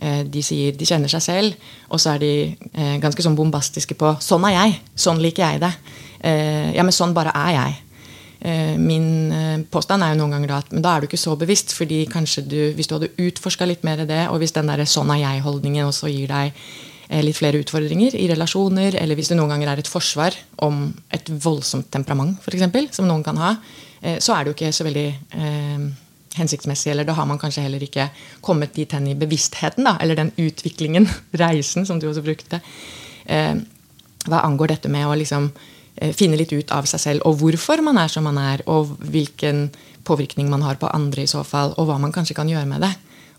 [0.00, 1.54] eh, de sier de kjenner seg selv,
[1.88, 5.60] og så er de eh, ganske sånn bombastiske på 'sånn er jeg', 'sånn liker jeg
[5.60, 5.78] det'.
[6.24, 7.74] Eh, ja, men sånn bare er jeg.
[8.44, 11.20] Eh, Min eh, påstand er jo noen ganger da at men da er du ikke
[11.20, 11.72] så bevisst.
[11.76, 15.12] fordi kanskje du, Hvis du hadde utforska litt mer det, og hvis den der 'sånn
[15.12, 16.52] er jeg'-holdningen også gir deg
[17.10, 21.28] litt flere utfordringer i relasjoner, eller hvis det noen ganger er et forsvar om et
[21.28, 23.56] voldsomt temperament, for eksempel, som noen kan ha,
[24.18, 25.84] så er det jo ikke så veldig eh,
[26.38, 26.90] hensiktsmessig.
[26.90, 28.08] Eller da har man kanskje heller ikke
[28.44, 31.08] kommet dit hen i bevisstheten, da, eller den utviklingen,
[31.44, 32.60] reisen, som du også brukte.
[33.26, 33.54] Eh,
[34.24, 35.50] hva angår dette med å liksom
[36.16, 39.68] finne litt ut av seg selv, og hvorfor man er som man er, og hvilken
[40.04, 42.82] påvirkning man har på andre i så fall, og hva man kanskje kan gjøre med
[42.84, 42.92] det.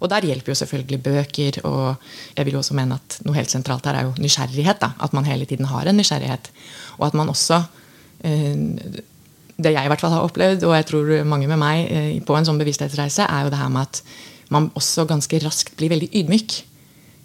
[0.03, 1.95] Og der hjelper jo selvfølgelig bøker, og
[2.35, 4.81] jeg vil jo også mene at noe helt sentralt her er jo nysgjerrighet.
[4.81, 6.51] da, At man hele tiden har en nysgjerrighet.
[6.99, 7.63] Og at man også
[8.23, 8.55] eh,
[9.55, 12.35] Det jeg i hvert fall har opplevd, og jeg tror mange med meg eh, på
[12.35, 14.01] en sånn bevissthetsreise, er jo det her med at
[14.51, 16.57] man også ganske raskt blir veldig ydmyk.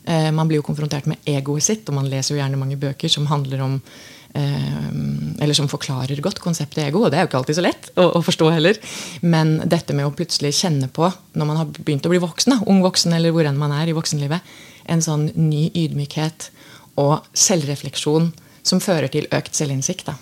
[0.07, 3.11] Eh, Man blir jo konfrontert med egoet sitt, og man leser jo gjerne mange bøker
[3.11, 7.41] som handler om eh, Eller som forklarer godt konseptet ego, og det er jo ikke
[7.41, 8.79] alltid så lett å, å forstå heller.
[9.23, 12.83] Men dette med å plutselig kjenne på, når man har begynt å bli voksen, ung
[12.85, 14.53] voksen eller hvor enn man er i voksenlivet,
[14.91, 16.51] en sånn ny ydmykhet
[17.01, 18.31] og selvrefleksjon
[18.67, 20.11] som fører til økt selvinnsikt.
[20.11, 20.19] da.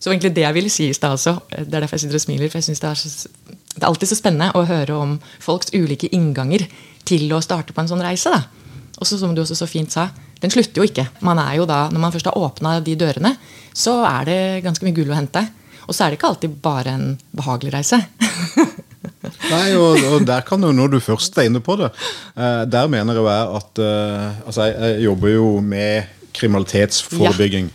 [0.00, 1.34] Så egentlig det jeg ville si i stad også.
[1.50, 2.48] Det er derfor jeg sitter og smiler.
[2.48, 3.28] for jeg synes det er, så,
[3.74, 6.64] det er alltid så spennende å høre om folks ulike innganger
[7.04, 8.32] til å starte på en sånn reise.
[8.32, 8.59] da.
[8.98, 10.08] Og så, som du også så fint sa,
[10.40, 11.06] den slutter jo ikke.
[11.24, 13.34] Man er jo da, Når man først har åpna de dørene,
[13.76, 15.44] så er det ganske mye gull å hente.
[15.86, 17.98] Og så er det ikke alltid bare en behagelig reise.
[19.50, 22.88] Nei, og, og der kan jo, når du først er inne på det eh, Der
[22.92, 23.26] mener jeg
[23.56, 27.70] at eh, Altså, jeg, jeg jobber jo med kriminalitetsforebygging.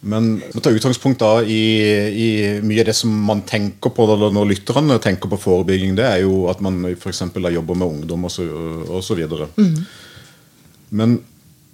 [0.00, 1.62] Men å ta utgangspunkt da i,
[2.06, 2.28] i
[2.62, 6.20] mye av det som man tenker på eller når lytterne tenker på forebygging, det er
[6.22, 7.24] jo at man f.eks.
[7.34, 9.32] jobber med ungdom osv.
[10.94, 11.18] Men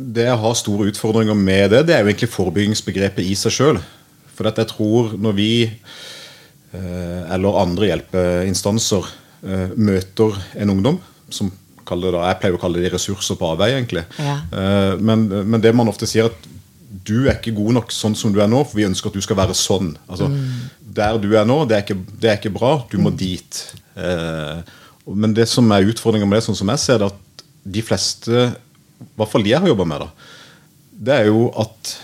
[0.01, 3.83] det jeg har store utfordringer med det, det er jo egentlig forebyggingsbegrepet i seg sjøl.
[4.35, 9.13] For at jeg tror når vi eh, eller andre hjelpeinstanser
[9.45, 11.53] eh, møter en ungdom som
[11.85, 14.07] det da, Jeg pleier å kalle det ressurser på avveie, egentlig.
[14.17, 14.39] Ja.
[14.49, 16.47] Eh, Men, men det man ofte sier at
[17.05, 19.25] du er ikke god nok sånn som du er nå, for vi ønsker at du
[19.25, 19.93] skal være sånn.
[20.09, 20.31] Altså,
[20.95, 22.73] Der du er nå, det er ikke, det er ikke bra.
[22.91, 23.61] Du må dit.
[23.99, 24.61] Eh,
[25.11, 27.45] men det som er utfordringa med det, sånn som jeg ser det, at
[27.77, 28.45] de fleste,
[29.05, 30.31] i hvert fall de jeg har jobba med, da,
[31.05, 31.97] det er jo at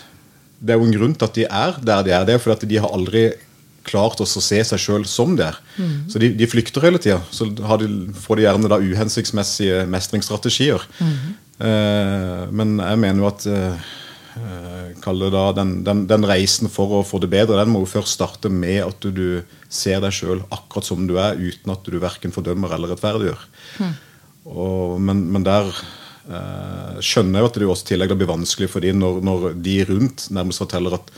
[0.60, 2.26] det er jo en grunn til at de er der de er.
[2.28, 3.22] Det er fordi at de har aldri
[3.88, 5.56] klart å se seg sjøl som de er.
[6.12, 7.16] Så de, de flykter hele tida.
[7.32, 10.84] Så har de, får de gjerne da uhensiktsmessige mestringsstrategier.
[11.00, 13.88] Eh, men jeg mener jo at eh,
[14.90, 17.85] eh, Kall det da den, den, den reisen for å få det bedre, den må
[17.85, 21.72] jo først starte med at du, du ser deg sjøl akkurat som du er, uten
[21.74, 23.44] at du verken fordømmer eller rettferdiggjør.
[24.50, 28.85] Og, men, men der eh, skjønner jeg jo at det også tillegg blir vanskelig for
[28.85, 31.14] dem når, når, de rundt nærmest forteller at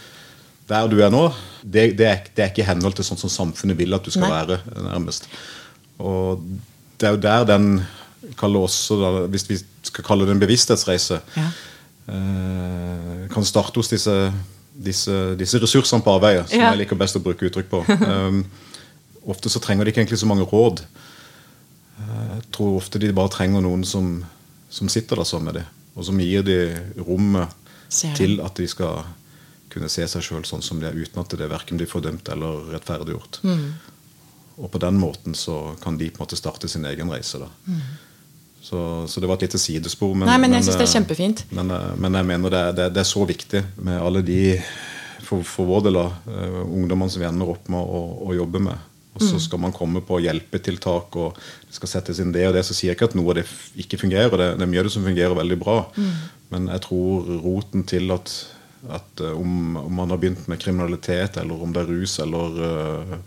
[0.71, 1.27] der du er nå,
[1.63, 4.13] det, det, er, det er, ikke i henhold til sånn som samfunnet vil at du
[4.15, 4.37] skal Nei.
[4.39, 4.61] være.
[4.87, 5.27] nærmest.
[6.03, 6.45] Og
[7.01, 7.67] det er jo der den
[8.39, 9.59] kaller også, da, Hvis vi
[9.89, 11.49] skal kalle det en bevissthetsreise, ja.
[12.07, 14.17] Eh, kan starte hos disse,
[14.73, 16.73] disse, disse ressursene på avveie, som ja.
[16.73, 17.85] jeg liker best å bruke uttrykk på.
[18.03, 18.45] um,
[19.33, 20.85] ofte så trenger de ikke egentlig så mange råd.
[22.03, 24.15] Eh, jeg tror ofte de bare trenger noen som,
[24.73, 27.59] som sitter der sammen med dem, og som gir dem rommet
[28.17, 29.05] til at de skal
[29.73, 32.29] kunne se seg sjøl sånn som de er, uten at det er verken blir fordømt
[32.33, 33.41] eller rettferdiggjort.
[33.47, 33.67] Mm.
[34.61, 37.41] Og på den måten så kan de på en måte starte sin egen reise.
[37.41, 37.49] da.
[37.67, 37.81] Mm.
[38.62, 38.79] Så,
[39.11, 40.14] så, det var et lite sidespor.
[40.14, 41.44] Men, Nei, men jeg synes det er kjempefint.
[41.51, 44.38] Men, men jeg mener det, det, det, er så viktig med alle de
[45.27, 48.88] for, for vår del uh, ungdommene som vi ender opp med å, å jobbe med.
[49.12, 49.42] Og så mm.
[49.44, 52.64] skal man komme på hjelpetiltak, og det skal settes inn det og det.
[52.64, 53.46] Så sier jeg ikke at noe av det
[53.83, 54.33] ikke fungerer.
[54.33, 55.79] Det, det er mye av det som fungerer veldig bra.
[55.98, 56.12] Mm.
[56.55, 58.33] Men jeg tror roten til at,
[59.01, 63.18] at om, om, man har begynt med kriminalitet, eller om det er rus, eller uh,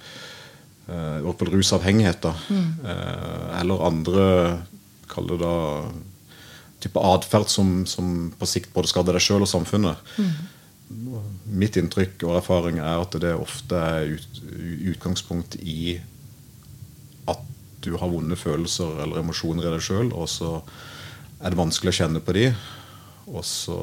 [0.90, 2.72] uh, rusavhengighet, da, mm.
[2.88, 4.26] uh, eller andre
[5.12, 5.56] Kall det da
[6.84, 10.14] type atferd som, som, på sikt både skader deg sjøl og samfunnet.
[10.20, 10.52] Mm
[10.90, 14.42] mitt inntrykk og erfaring er at det ofte er ut,
[14.94, 15.98] utgangspunkt i
[17.30, 17.42] at
[17.86, 20.60] du har vonde følelser eller emosjoner i deg sjøl, og så
[21.42, 22.50] er det vanskelig å kjenne på de.
[23.26, 23.78] Og så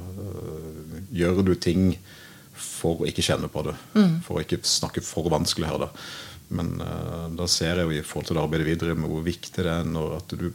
[0.00, 1.92] øh, gjør du ting
[2.58, 3.76] for å ikke kjenne på det.
[3.94, 4.18] Mm.
[4.24, 5.90] For å ikke snakke for vanskelig her, da.
[6.54, 9.52] Men uh, da ser jeg jo i forhold til det arbeidet videre med hvor viktig
[9.58, 10.48] det er når at du,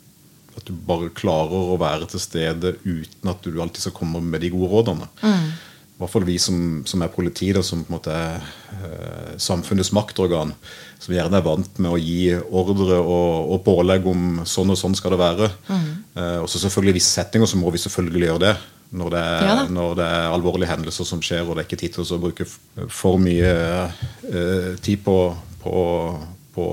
[0.57, 4.41] at du bare klarer å være til stede uten at du alltid skal komme med
[4.43, 5.11] de gode rådene.
[5.21, 5.53] Mm
[5.93, 6.55] i hvert fall vi som,
[6.89, 8.41] som er politi, da, som på en måte er
[8.73, 10.55] uh, samfunnets maktorgan,
[10.99, 14.97] som gjerne er vant med å gi ordre og, og pålegg om sånn og sånn
[14.97, 15.51] skal det være.
[15.69, 15.85] Mm.
[16.17, 18.55] Uh, og så selvfølgelig I visse settinger så må vi selvfølgelig gjøre det.
[18.93, 21.81] Når det, er, ja, når det, er, alvorlige hendelser som skjer, og det er ikke
[21.81, 22.45] tid til å bruke
[22.93, 23.53] for mye
[24.29, 25.15] eh, tid på,
[25.63, 25.81] på
[26.53, 26.65] på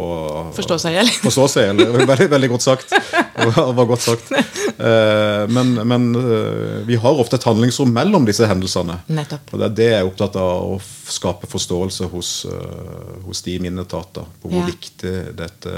[0.56, 1.10] Forstå seg i hjel.
[1.24, 2.02] Forstå seg i hjel.
[2.04, 2.92] Veldig, veldig godt sagt.
[3.40, 4.32] Var godt sagt.
[4.80, 8.94] Eh, men, men, eh, vi har ofte et handlingsrom mellom disse hendelsene.
[9.12, 9.50] Nettopp.
[9.52, 10.78] Og Det er det jeg er opptatt av, å
[11.12, 14.24] skape forståelse hos, eh, hos de i mine etater.
[14.40, 14.70] På hvor ja.
[14.70, 15.74] viktig dette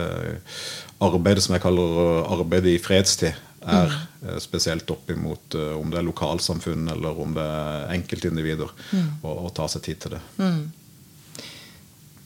[1.03, 3.91] arbeidet som jeg kaller arbeidet i fredstid, er.
[4.23, 4.39] Mm.
[4.45, 8.71] Spesielt opp imot om det er lokalsamfunn eller om det er enkeltindivider.
[8.95, 9.11] Mm.
[9.33, 10.23] Og ta seg tid til det.
[10.39, 10.63] Mm.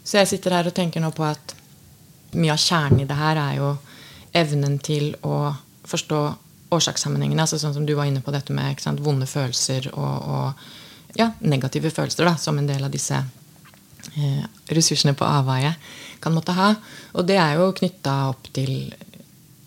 [0.07, 1.57] Så jeg sitter her og tenker nå på at
[2.39, 3.71] mye av kjernen i det her er jo
[4.37, 5.51] evnen til å
[5.87, 6.21] forstå
[6.77, 7.43] årsakssammenhengene.
[7.43, 11.31] Altså sånn som du var inne på dette med sant, vonde følelser og, og ja,
[11.41, 14.45] negative følelser da, som en del av disse eh,
[14.77, 15.75] ressursene på avveie
[16.23, 16.73] kan måtte ha.
[17.17, 18.93] Og det er jo knytta opp til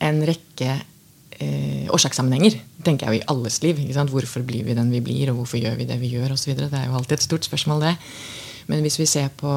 [0.03, 0.75] en rekke
[1.39, 3.81] eh, årsakssammenhenger, tenker jeg jo i alles liv.
[4.11, 6.55] Hvorfor blir vi den vi blir, og hvorfor gjør vi det vi gjør, osv.
[6.55, 7.95] Det er jo alltid et stort spørsmål, det.
[8.69, 9.51] Men hvis vi ser på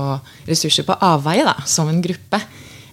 [0.48, 2.40] ressurser på avveie som en gruppe,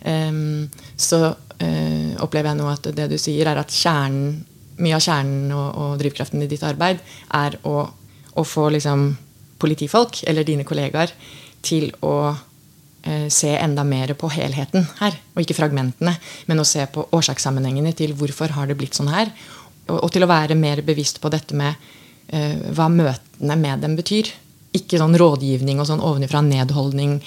[0.06, 4.46] Um, så uh, opplever jeg nå at det du sier, er at kjernen,
[4.80, 7.02] mye av kjernen og, og drivkraften i ditt arbeid
[7.36, 7.82] er å,
[8.40, 9.10] å få liksom,
[9.60, 11.12] politifolk, eller dine kollegaer,
[11.66, 16.16] til å uh, se enda mer på helheten her, og ikke fragmentene,
[16.48, 19.34] men å se på årsakssammenhengene til hvorfor har det blitt sånn her,
[19.90, 24.00] og, og til å være mer bevisst på dette med uh, hva møtene med dem
[24.00, 24.32] betyr.
[24.78, 27.18] Ikke sånn rådgivning og sånn ovenifra nedholdning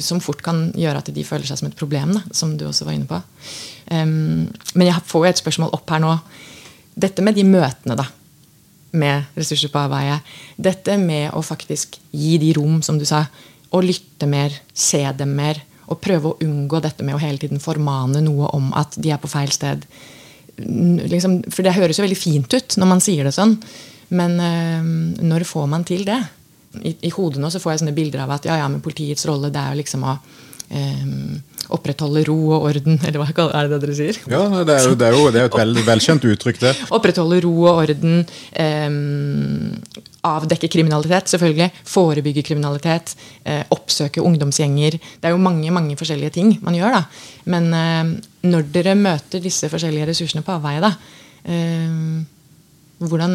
[0.00, 2.86] som fort kan gjøre at de føler seg som et problem, da, som du også
[2.86, 3.18] var inne på.
[3.90, 6.12] Um, men jeg får jo et spørsmål opp her nå.
[6.94, 8.06] Dette med de møtene da,
[8.94, 10.20] med ressurser på avveie.
[10.56, 13.24] Dette med å faktisk gi de rom, som du sa.
[13.74, 15.58] Og lytte mer, se dem mer.
[15.90, 19.20] Og prøve å unngå dette med å hele tiden formane noe om at de er
[19.20, 19.82] på feil sted.
[20.56, 23.58] Liksom, for det høres jo veldig fint ut når man sier det sånn.
[24.14, 24.88] Men øh,
[25.26, 26.20] når får man til det?
[26.82, 29.26] I, i, hodet nå så får jeg sånne bilder av at ja, ja, men politiets
[29.28, 30.16] rolle det er jo liksom å
[30.74, 31.34] um,
[31.74, 32.98] opprettholde ro og orden.
[33.06, 34.18] Eller hva er det dere sier?
[34.30, 36.74] Ja, Det er jo, det er jo, det er et vel, velkjent uttrykk, det.
[36.96, 38.20] Opprettholde ro og orden.
[38.58, 39.72] Um,
[40.24, 41.70] avdekke kriminalitet, selvfølgelig.
[41.88, 43.14] Forebygge kriminalitet.
[43.46, 44.98] Uh, oppsøke ungdomsgjenger.
[44.98, 47.00] Det er jo mange mange forskjellige ting man gjør.
[47.00, 47.02] da.
[47.54, 48.14] Men uh,
[48.50, 50.94] når dere møter disse forskjellige ressursene på avveie, da,
[51.48, 52.22] uh,
[53.02, 53.34] hvordan,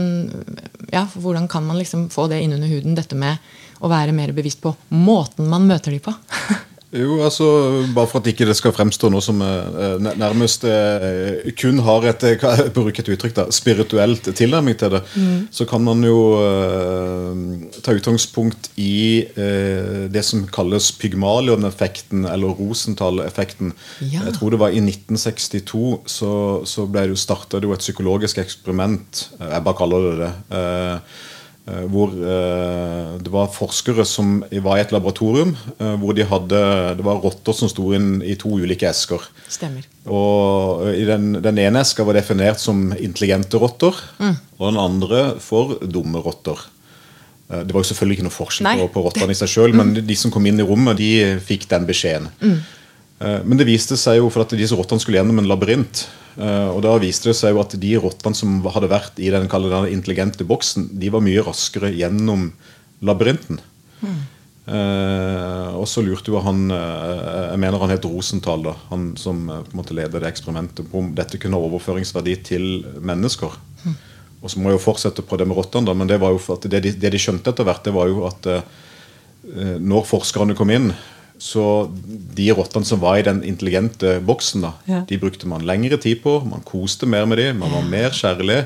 [0.93, 3.37] ja, hvordan kan man liksom få det innunder huden, dette med
[3.79, 6.13] å være mer bevisst på måten man møter dem på?
[6.89, 7.45] Jo, altså,
[7.93, 12.25] Bare for at ikke det skal fremstå noe som eh, nærmest eh, kun har et
[12.41, 15.47] uh, bruke et uttrykk da, spirituelt tilnærming til det, mm.
[15.53, 16.17] så kan man jo
[17.83, 19.25] ta utgangspunkt i
[20.09, 23.73] det som kalles Pygmalion-effekten, eller Rosenthal-effekten.
[24.01, 24.25] Ja.
[24.27, 26.31] Jeg tror det var i 1962 så,
[26.67, 29.25] så ble det jo starta et psykologisk eksperiment.
[29.39, 30.97] Jeg bare kaller det det Eh,
[31.91, 35.51] hvor eh, det var forskere som var i et laboratorium.
[35.77, 36.61] Eh, hvor de hadde,
[36.97, 39.21] Det var rotter som sto inn i to ulike esker.
[39.49, 39.85] Stemmer.
[40.09, 44.35] Og i den, den ene eska var definert som intelligente rotter, mm.
[44.57, 46.57] og den andre for dumme rotter.
[47.49, 50.03] Det var jo selvfølgelig ikke noe forskjell på, på rottene i seg sjøl, men mm.
[50.05, 52.29] de som kom inn i rommet, de fikk den beskjeden.
[52.41, 52.59] Mm.
[53.19, 56.03] Men det viste seg jo for at disse rottene skulle gjennom en labyrint.
[56.39, 59.49] Uh, og Da viste det seg jo at de rottene som hadde vært i den,
[59.49, 62.53] den intelligente boksen, de var mye raskere gjennom
[63.03, 63.59] labyrinten.
[63.99, 64.19] Mm.
[64.69, 69.41] Uh, og så lurte jo han uh, Jeg mener han het Rosenthal, da, han som
[69.49, 72.69] på en måte leder det eksperimentet, på om dette kunne ha overføringsverdi til
[73.03, 73.59] mennesker.
[73.83, 73.99] Mm.
[74.39, 76.69] Og så må jeg jo fortsette på det med rottene, men det var jo at
[76.71, 78.53] det de, det de skjønte etter hvert, det var jo at
[79.79, 80.91] når forskerne kom inn
[81.39, 81.87] så
[82.35, 85.05] de rottene som var i den intelligente boksen, da, ja.
[85.07, 86.39] de brukte man lengre tid på.
[86.43, 88.65] Man koste mer med dem, man var mer kjærlig.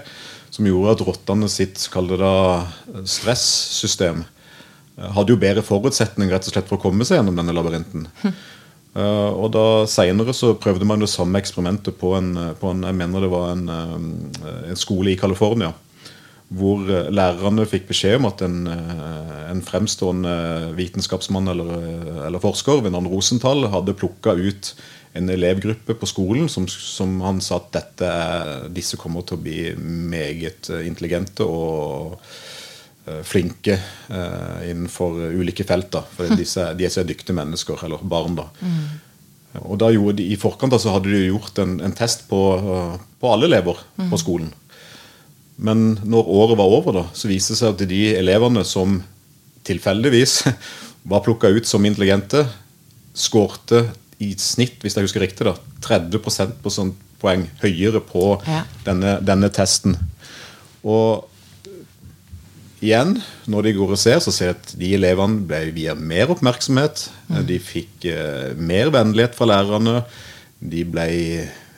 [0.53, 6.77] Som gjorde at rottene sitt stressystem eh, hadde jo bedre forutsetning rett og slett for
[6.77, 8.01] å komme seg gjennom denne labyrinten.
[8.25, 8.35] Hm.
[8.93, 13.25] Uh, og da Seinere prøvde man det samme eksperimentet på en, på en jeg mener
[13.25, 15.71] det var en, en skole i California
[16.53, 20.33] hvor eh, lærerne fikk beskjed om at en, eh, en fremstående
[20.77, 24.73] vitenskapsmann eller, eh, eller, forsker ved navn Rosenthal hadde plukka ut
[25.17, 28.09] en elevgruppe på skolen som, som han sa at dette,
[28.73, 32.17] disse kommer til å bli meget intelligente og
[33.27, 33.75] flinke
[34.65, 35.91] innenfor ulike felt.
[35.93, 38.39] Da, for disse, de er dyktige mennesker, eller barn.
[38.39, 38.47] da.
[38.63, 39.61] Mm.
[39.69, 42.41] Og da gjorde de, I forkant da, så hadde de gjort en, en test på,
[43.21, 44.09] på alle elever mm.
[44.09, 44.49] på skolen.
[45.55, 49.01] Men når året var over, da, så viste det seg at de elevene som
[49.67, 50.39] tilfeldigvis
[51.11, 52.45] var plukka ut som intelligente,
[53.13, 53.85] skårte
[54.23, 55.53] i snitt, hvis jeg husker riktig, da,
[55.85, 56.23] 30
[56.63, 58.63] prosentpoeng høyere på ja.
[58.87, 59.97] denne, denne, testen.
[60.81, 61.29] Og
[62.83, 63.17] igjen,
[63.49, 67.07] når de går og ser, så ser jeg at de elevene ble via mer oppmerksomhet.
[67.29, 67.41] Mm.
[67.49, 70.01] De fikk eh, mer vennlighet fra lærerne.
[70.59, 71.09] De ble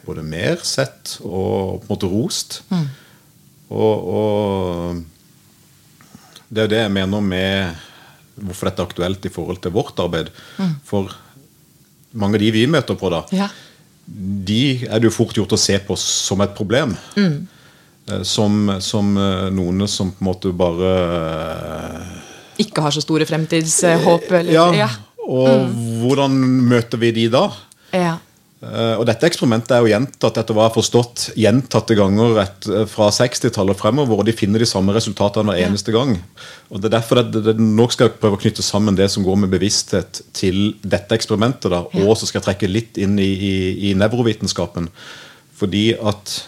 [0.06, 2.62] både mer sett og på en måte rost.
[2.70, 2.88] Mm.
[3.74, 5.04] Og, og,
[6.50, 7.84] det er det jeg mener med
[8.36, 10.30] hvorfor dette er aktuelt i forhold til vårt arbeid.
[10.60, 10.76] Mm.
[10.86, 11.14] For
[12.16, 13.50] mange av de vi møter på, da, ja.
[14.06, 16.96] de er det jo fort gjort å se på som et problem.
[17.18, 17.48] Mm.
[18.12, 22.12] Eh, som, som, eh, noen som på en måte bare eh,
[22.62, 24.30] Ikke har så store fremtidshåp?
[24.30, 24.68] Eller, ja.
[24.78, 24.90] ja.
[25.26, 25.74] Og mm.
[26.04, 26.38] hvordan
[26.70, 27.48] møter vi de da?
[27.96, 28.16] Ja.
[28.66, 32.70] Uh, og Dette eksperimentet er jo gjentatt etter hva jeg har forstått, gjentatte ganger et,
[32.72, 34.24] uh, fra 60-tallet fremover.
[34.24, 36.16] og De finner de samme resultatene hver eneste gang.
[36.74, 39.26] Og det er derfor det, det, Nå skal jeg prøve å knytte sammen det som
[39.28, 41.70] går med bevissthet til dette eksperimentet.
[41.74, 41.84] Da.
[42.02, 43.56] Og så skal jeg trekke litt inn i, i,
[43.92, 44.90] i nevrovitenskapen.
[45.56, 46.40] Fordi at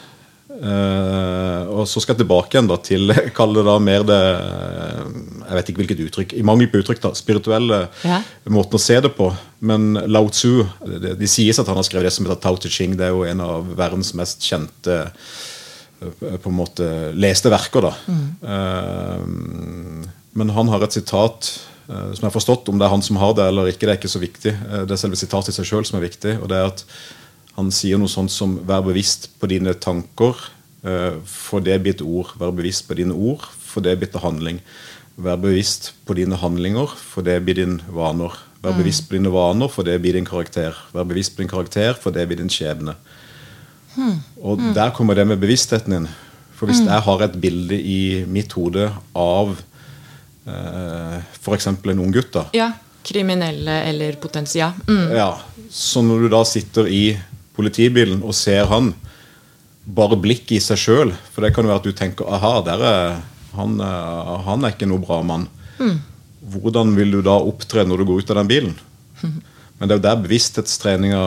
[0.57, 5.57] Uh, og så skal jeg tilbake igjen da, til kall det da mer det Jeg
[5.57, 6.33] vet ikke hvilket uttrykk.
[6.33, 7.11] I mangel på uttrykk, da.
[7.17, 8.21] Spirituelle ja.
[8.53, 9.29] måten å se det på.
[9.67, 12.71] Men Lao Tzu Det, de sies at han har skrevet det som heter Tao Te
[12.73, 12.97] Ching.
[12.97, 17.89] Det er jo en av verdens mest kjente eh, på en måte leste verker.
[17.89, 18.27] da mm.
[18.49, 19.21] uh,
[20.41, 21.51] Men han har et sitat
[21.89, 22.73] uh, som jeg har forstått.
[22.73, 24.57] Om det er han som har det eller ikke, det er ikke så viktig.
[24.57, 26.39] det er selve sitatet i seg sjøl som er viktig.
[26.41, 26.85] og det er at
[27.57, 30.37] han sier noe sånt som 'vær bevisst på dine tanker',
[30.85, 32.33] eh, for det blir et ord.
[32.37, 34.59] 'Vær bevisst på dine ord, for det blir til handling'.
[35.17, 38.37] 'Vær bevisst på dine handlinger, for det blir din vaner'.
[38.61, 38.77] 'Vær mm.
[38.77, 40.75] bevisst på dine vaner, for det blir din karakter'.
[40.93, 42.95] 'Vær bevisst på din karakter, for det blir din skjebne'.
[43.97, 44.21] Mm.
[44.43, 44.73] Og mm.
[44.73, 46.07] der kommer det med bevisstheten din.
[46.53, 46.87] For hvis mm.
[46.87, 49.57] jeg har et bilde i mitt hode av
[50.47, 51.67] eh, f.eks.
[51.67, 52.45] en ung gutt da.
[52.53, 52.71] Ja,
[53.07, 54.71] Kriminelle eller potensial.
[54.87, 55.15] Mm.
[55.15, 55.39] Ja,
[55.69, 57.17] Så når du da sitter i
[57.57, 58.93] politibilen og ser han,
[59.87, 62.81] bare blikket i seg sjøl For det kan jo være at du tenker aha, der
[62.83, 63.13] er,
[63.55, 65.45] han, eh, han er ikke noe bra mann.
[65.79, 66.01] Mm.
[66.57, 68.75] Hvordan vil du da opptre når du går ut av den bilen?
[69.23, 69.39] Mm.
[69.77, 71.23] Men det er jo der bevissthetstreninga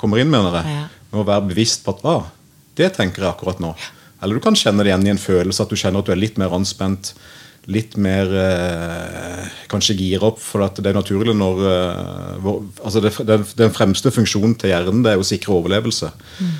[0.00, 0.76] kommer inn, mener jeg.
[0.76, 0.84] Ja.
[1.10, 2.28] Med å være bevisst på at ah,
[2.78, 3.74] det tenker jeg akkurat nå.
[4.20, 6.20] Eller du kan kjenne det igjen i en følelse, at du kjenner at du er
[6.20, 7.12] litt mer anspent
[7.70, 10.40] litt mer eh, kanskje gire opp.
[10.42, 15.04] For det er naturlig når eh, hvor, altså det, den, den, fremste funksjonen til hjernen
[15.04, 16.12] det er å sikre overlevelse.
[16.40, 16.58] Mm.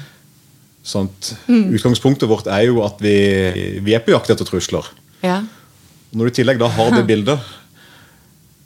[1.50, 1.66] Mm.
[1.76, 3.16] Utgangspunktet vårt er jo at vi,
[3.84, 4.86] vi er på jakt etter trusler.
[5.24, 5.42] Ja.
[6.10, 7.52] Når du i tillegg da har det bildet,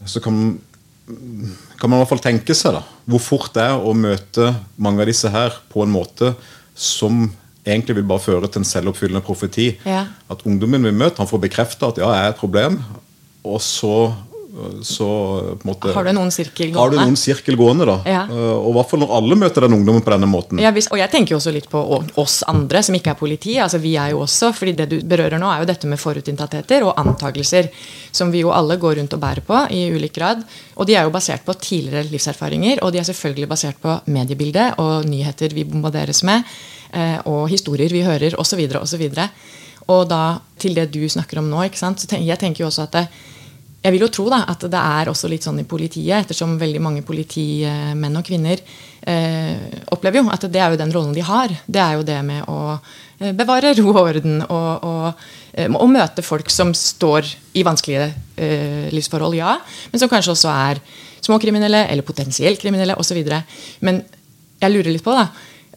[0.08, 0.56] så kan
[1.04, 5.02] kan man i hvert fall tenke seg da, hvor fort det er å møte mange
[5.04, 6.30] av disse her på en måte
[6.72, 7.26] som
[7.66, 9.70] egentlig vil bare føre til en selvoppfyllende profeti.
[9.88, 10.04] Ja.
[10.30, 12.78] At ungdommen vi møter, han får bekrefta at ja, jeg er et problem,
[13.44, 14.12] og så,
[14.86, 15.06] så
[15.58, 17.06] på en måte, Har du en ond sirkel har du gående?
[17.10, 17.84] noen sirkel gående.
[17.88, 17.96] da.
[18.06, 18.20] Ja.
[18.30, 20.60] Eh, Og i hvert fall når alle møter den ungdommen på denne måten.
[20.62, 21.80] Ja, hvis, og jeg tenker jo også litt på
[22.22, 23.56] oss andre som ikke er politi.
[23.58, 26.84] altså Vi er jo også, fordi det du berører nå, er jo dette med forutinntattheter
[26.86, 27.68] og antakelser.
[28.12, 30.44] Som vi jo alle går rundt og bærer på i ulik grad.
[30.76, 32.78] Og de er jo basert på tidligere livserfaringer.
[32.84, 36.44] Og de er selvfølgelig basert på mediebildet og nyheter vi bombarderes med.
[36.94, 38.56] Eh, Og historier vi hører, osv.
[38.58, 38.88] videre Og
[39.86, 42.92] og da til det du snakker om nå, så tenk, jeg tenker jo også at
[42.96, 43.06] det,
[43.84, 46.80] jeg vil jo tro da, at det er også litt sånn i politiet, ettersom veldig
[46.80, 48.62] mange politimenn og -kvinner
[49.06, 51.52] eh, opplever jo at det er jo den rollen de har.
[51.66, 52.78] Det er jo det med å
[53.20, 58.14] eh, bevare ro og orden og, og, eh, og møte folk som står i vanskelige
[58.36, 59.58] eh, livsforhold, ja.
[59.92, 60.80] Men som kanskje også er
[61.20, 63.20] småkriminelle eller potensielt kriminelle osv.
[63.80, 64.00] Men
[64.60, 65.28] jeg lurer litt på, da.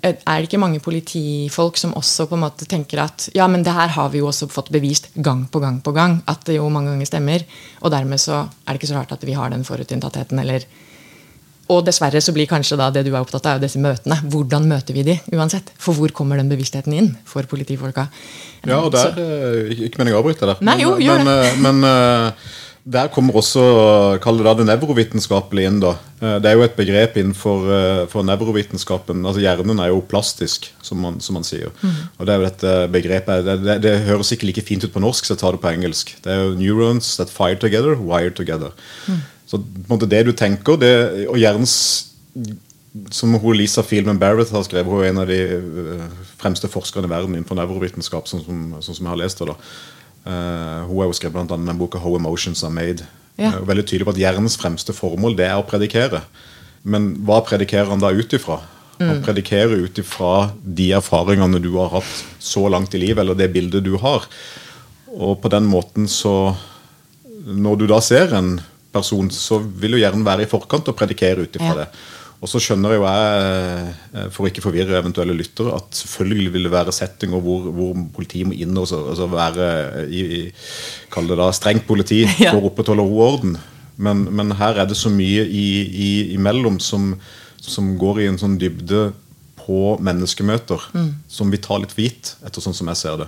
[0.03, 3.63] Eh, Er det ikke mange politifolk som også på en måte tenker at ja, men
[3.63, 6.55] det her har vi jo også fått bevist gang på gang på gang at det
[6.57, 7.43] jo mange ganger stemmer,
[7.81, 10.65] og dermed så er det ikke så rart at vi har den forutinntattheten, eller
[11.69, 14.15] Og dessverre så blir kanskje da det du er opptatt av, er disse møtene.
[14.31, 15.73] Hvordan møter vi de uansett?
[15.77, 18.05] For hvor kommer den bevisstheten inn for politifolka?
[18.63, 20.55] Ja, og der, Så- eh, Ikke meningen å avbryte der.
[20.61, 22.31] Nei, jo, gjør men, eh, men eh,
[22.87, 23.61] der kommer også
[24.23, 25.79] kall det det nevrovitenskapelige inn.
[25.83, 25.97] da.
[26.21, 29.25] Eh, Det er jo et begrep innenfor eh, for nevrovitenskapen.
[29.25, 31.71] altså Hjernen er jo plastisk, som man, som man sier.
[32.17, 35.03] Og Det er jo dette begrepet, det, det, det høres ikke like fint ut på
[35.03, 36.15] norsk, så jeg tar det på engelsk.
[36.23, 38.71] Det er jo neurons that fire together, wire together.
[39.47, 42.05] Så på en måte det du tenker, det, og hjernens
[43.11, 46.07] som hun Lisa Feelman Barrett har skrevet, hun er en av de
[46.39, 49.51] fremste forskerne i verden innenfor nevrovitenskap, sånn som, sånn som jeg har lest det.
[49.51, 49.57] da.
[50.27, 53.05] Eh, hun har jo skrevet blant annet den boka 'How Emotions Are Made'.
[53.37, 53.53] Ja.
[53.53, 56.21] Eh, veldig tydelig på at Hjernens fremste formål det er å predikere.
[56.83, 58.59] Men hva predikerer han da ut ifra?
[58.99, 63.53] Han predikerer ut ifra de erfaringene du har hatt så langt i livet, eller det
[63.53, 64.25] bildet du har.
[65.13, 66.55] Og på den måten så
[67.47, 68.59] Når du da ser en
[68.91, 71.75] person, så vil jo hjernen være i forkant og predikere ut ifra Ja.
[71.75, 71.87] det.
[72.37, 76.67] Og så skjønner jo jeg, eh, for å ikke forvirre eventuelle lyttere, at selvfølgelig vil
[76.67, 79.69] det være settinger hvor, hvor politiet må inn og så, altså være
[80.13, 80.41] i, i
[81.13, 82.51] Kall det da strengt politi Ja.
[82.51, 83.57] for å opprettholde ro og orden.
[83.97, 87.15] Men, men her er det så mye i, i, imellom som,
[87.57, 89.07] som går i en sånn dybde
[89.67, 90.85] på menneskemøter
[91.27, 93.27] som vi tar litt for gitt, etter sånn som jeg ser det.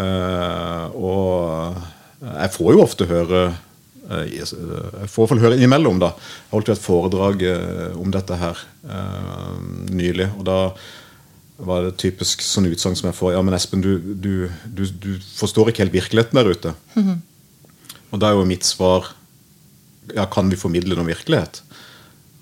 [0.00, 1.76] Eh, og
[2.24, 3.60] jeg får jo ofte høre eh,
[4.04, 5.98] jeg får i høre innimellom.
[6.02, 9.56] da Jeg holdt jo et foredrag eh, om dette her eh,
[9.90, 10.28] nylig.
[10.38, 10.58] Og da
[11.64, 13.34] var det typisk sånn utsagn som jeg får.
[13.36, 16.74] Ja, men Espen, du, du, du, du forstår ikke helt virkeligheten der ute.
[18.10, 19.12] Og da er jo mitt svar
[20.12, 21.62] ja, kan vi formidle noen virkelighet?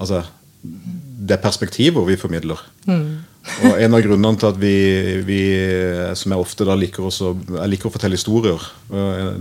[0.03, 0.25] Altså,
[0.63, 2.59] det er perspektiver vi formidler.
[3.43, 4.75] Og en av grunnene til at vi,
[5.27, 5.41] vi
[6.19, 8.67] som jeg ofte liker også, jeg liker å fortelle historier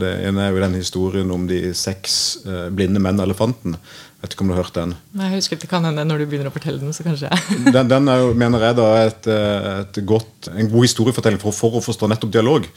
[0.01, 2.15] Det ene er jo den historien om de seks
[2.47, 3.77] eh, blinde menn og elefanten.
[4.21, 4.91] Vet ikke om du har hørt den?
[5.17, 7.61] Nei, jeg husker det kan hende når du begynner å fortelle den, så kanskje jeg
[7.75, 11.55] Den, den er jo, mener jeg da et, eh, et godt, en god historiefortelling for,
[11.57, 12.67] for å forstå nettopp dialog.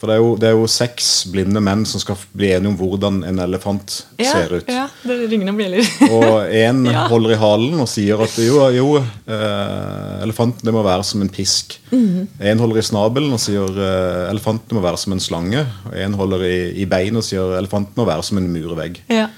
[0.00, 2.78] For det er, jo, det er jo seks blinde menn som skal bli enige om
[2.80, 4.72] hvordan en elefant ja, ser ut.
[4.72, 5.92] Ja, det ringer noen bjeller.
[6.16, 7.04] Og én Ja.
[7.12, 11.32] holder i halen og sier at jo, jo eh, elefanten det må være som en
[11.32, 11.76] pisk.
[11.92, 12.26] Mhm.
[12.48, 15.66] En holder i snabelen og sier eh, elefanten må være som en slange.
[15.88, 19.04] Og en holder i, i beinet og sier elefanten må være som en murvegg.
[19.12, 19.28] ja.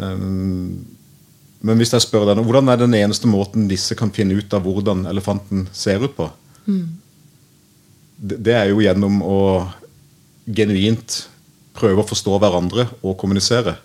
[0.00, 0.86] Um,
[1.60, 4.64] men hvis jeg spør deg, hvordan er den eneste måten disse kan finne ut av
[4.64, 6.30] hvordan elefanten ser ut på?
[8.16, 9.40] Det, det er jo gjennom å
[10.48, 11.24] genuint
[11.76, 13.76] prøve å forstå hverandre og kommunisere.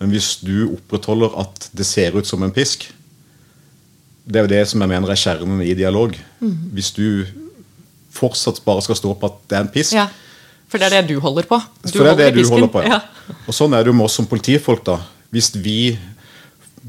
[0.00, 2.86] Men hvis du opprettholder at det ser ut som en pisk
[4.24, 6.14] Det er jo det som jeg mener er kjernen i dialog.
[6.72, 7.26] Hvis du
[8.14, 10.06] fortsatt bare skal stå på at det er en pisk, ja.
[10.70, 11.56] For det er det du holder på.
[11.82, 12.84] Du for det er det du holder på.
[12.86, 13.00] Ja.
[13.00, 13.34] Ja.
[13.50, 14.84] Og sånn er det jo med oss som politifolk.
[14.86, 15.00] da
[15.32, 15.98] Hvis vi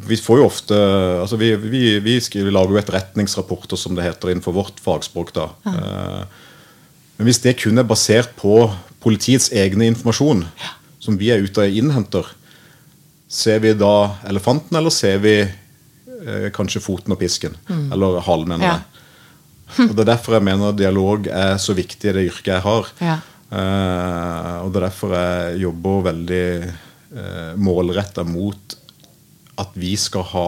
[0.07, 0.75] Vi får jo ofte
[1.21, 5.33] altså vi, vi, vi, skriver, lager jo etterretningsrapporter, som det heter innenfor vårt fagspråk.
[5.35, 6.25] da Ja.
[7.17, 8.71] Men hvis det kun er basert på
[9.03, 10.45] politiets egne informasjon,
[10.99, 12.25] som vi er ute og innhenter,
[13.27, 17.53] ser vi da elefanten, eller ser vi eh, kanskje foten og pisken?
[17.91, 18.77] Eller halen, mener Ja.
[18.79, 19.89] jeg.
[19.89, 22.87] Og Det er derfor jeg mener dialog er så viktig i det yrket jeg har.
[23.01, 23.19] Ja.
[23.51, 26.73] Eh, og det er derfor jeg jobber veldig
[27.15, 28.77] uh, målretta mot
[29.61, 30.47] at vi skal ha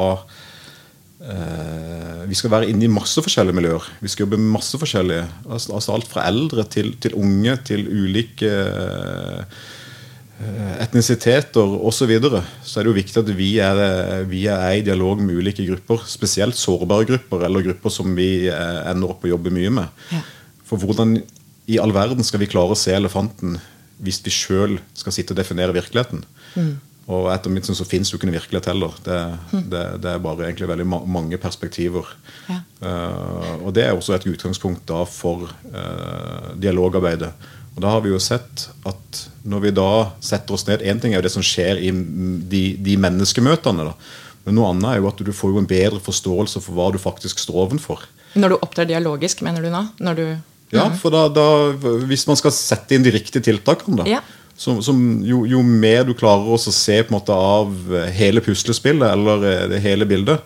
[1.19, 3.85] eh, Vi skal være inne i masse forskjellige miljøer.
[4.03, 5.27] Vi skal jobbe med masse forskjellige.
[5.47, 9.63] Altså, altså alt fra eldre til, til unge til ulike eh,
[10.83, 13.77] etnisiteter osv., så, videre, så er det jo viktig at vi er,
[14.27, 16.03] vi er i dialog med ulike grupper.
[16.09, 20.03] Spesielt sårbare grupper, eller grupper som vi eh, ender opp å jobbe mye med.
[20.15, 20.23] Ja.
[20.67, 21.19] For hvordan
[21.71, 23.59] i all verden skal vi klare å se elefanten
[24.03, 26.25] hvis vi sjøl skal sitte og definere virkeligheten?
[26.55, 26.73] Mm.
[27.11, 28.93] Og etter mitt syn så fins jo ikke noen virkelighet heller.
[29.03, 29.17] Det,
[29.51, 32.07] det, det, er bare egentlig veldig ma mange perspektiver.
[32.47, 32.61] Ja.
[32.79, 37.33] Uh, og det er også et utgangspunkt da for uh, dialogarbeidet.
[37.73, 39.89] Og da har vi jo sett at når vi da
[40.23, 43.87] setter oss ned Én ting er jo det som skjer i de, de menneskemøtene.
[43.89, 43.95] da,
[44.45, 47.01] Men noe annet er jo at du får jo en bedre forståelse for hva du
[47.01, 48.05] faktisk står ovenfor.
[48.39, 49.83] Når du opptrer dialogisk, mener du nå?
[49.99, 50.25] Når du,
[50.73, 51.73] Ja, for da, da,
[52.07, 54.23] hvis man skal sette inn de riktige tiltakene, da, Ja.
[54.57, 57.73] Som, som jo, jo mer du klarer å se på en måte av
[58.13, 60.43] hele puslespillet eller eh, det hele bildet,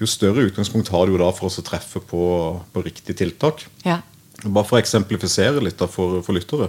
[0.00, 2.24] jo større utgangspunkt har du da for oss å treffe på,
[2.72, 3.66] på riktige tiltak.
[3.86, 4.00] ja.
[4.42, 6.66] Bare for å eksemplifisere litt da for, for lyttere.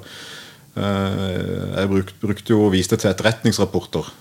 [0.78, 4.12] Eh, jeg brukte, brukte jo og viste til etterretningsrapporter.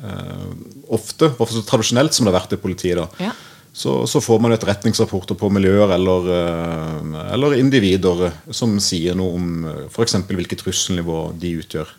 [0.00, 0.48] Eh,
[0.90, 3.36] ofte, i hvert fall så tradisjonelt som det har vært i politiet, da, Ja.
[3.72, 9.36] Så, så får man etterretningsrapporter på miljøer eller, eh, eller individer eh, som sier noe
[9.38, 9.50] om
[9.92, 10.16] f.eks.
[10.26, 11.92] hvilket trusselnivå de utgjør.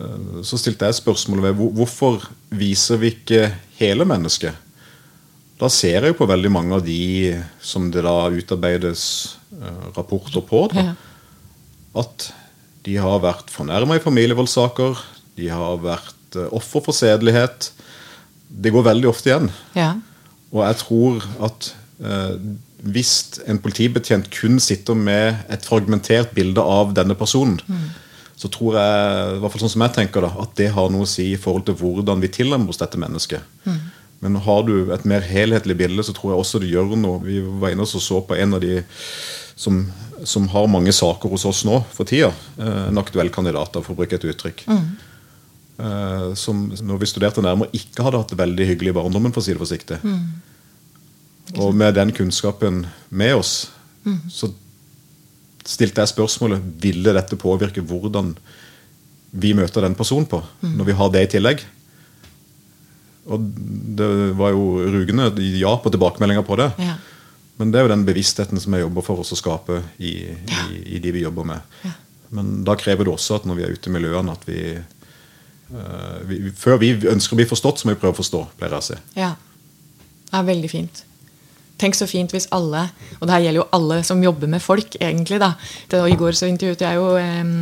[0.00, 3.48] Eh, Så stilte jeg spørsmålet ved hvorfor viser vi ikke
[3.80, 4.54] hele mennesket?
[5.60, 9.02] Da ser jeg jo på veldig mange av de som det da utarbeides
[9.58, 10.92] eh, rapporter på, da,
[12.00, 12.30] at
[12.86, 14.96] de har vært fornærma i familievoldssaker,
[15.36, 17.72] de har vært eh, offer for sedelighet.
[18.48, 19.50] Det går veldig ofte igjen.
[19.76, 19.90] ja.
[20.52, 21.70] Og jeg tror at
[22.02, 22.36] eh,
[22.80, 27.60] hvis en politibetjent kun sitter med et fragmentert bilde av denne personen,
[28.40, 31.04] så tror jeg, i hvert fall sånn som jeg tenker da, at det har noe
[31.04, 33.44] å si i forhold til hvordan vi tilnærmer oss dette mennesket.
[34.20, 37.20] Men har du et mer helhetlig bilde, så tror jeg også det gjør noe.
[37.24, 38.80] Vi var inne og så på en av de
[39.60, 39.82] som,
[40.24, 42.32] som har mange saker hos oss nå for tida.
[42.58, 44.64] eh, En aktuell kandidat, da, for å bruke et uttrykk.
[44.68, 44.90] Eh,
[46.36, 49.46] Som når vi studerte nærmere, ikke hadde hatt det veldig hyggelig i barndommen, for å
[49.46, 50.00] si det forsiktig.
[51.56, 53.54] Og med den kunnskapen med oss,
[54.30, 54.50] så
[55.66, 58.34] stilte jeg spørsmålet ville dette påvirke hvordan
[59.30, 61.64] vi møter den personen på, når vi har det i tillegg.
[63.30, 63.50] Og
[64.00, 64.08] det
[64.38, 66.70] var jo rugende ja på tilbakemeldinger på det.
[66.82, 66.96] Ja.
[67.60, 70.78] Men det er jo den bevisstheten som jeg jobber for oss å skape i, i,
[70.96, 71.76] i de vi jobber med.
[71.84, 71.92] Ja.
[72.34, 74.99] Men da krever det også at når vi er ute i miljøene, at vi, eh,
[76.26, 78.82] vi Før vi ønsker å bli forstått, så må vi prøve å forstå, pleier jeg
[78.82, 78.98] å si.
[79.18, 79.30] Ja.
[80.30, 81.04] Det er veldig fint.
[81.80, 82.82] Tenk så fint hvis alle,
[83.18, 85.38] og det her gjelder jo alle som jobber med folk, egentlig.
[85.40, 85.54] da.
[85.96, 87.52] I går så intervjuet jeg jo eh,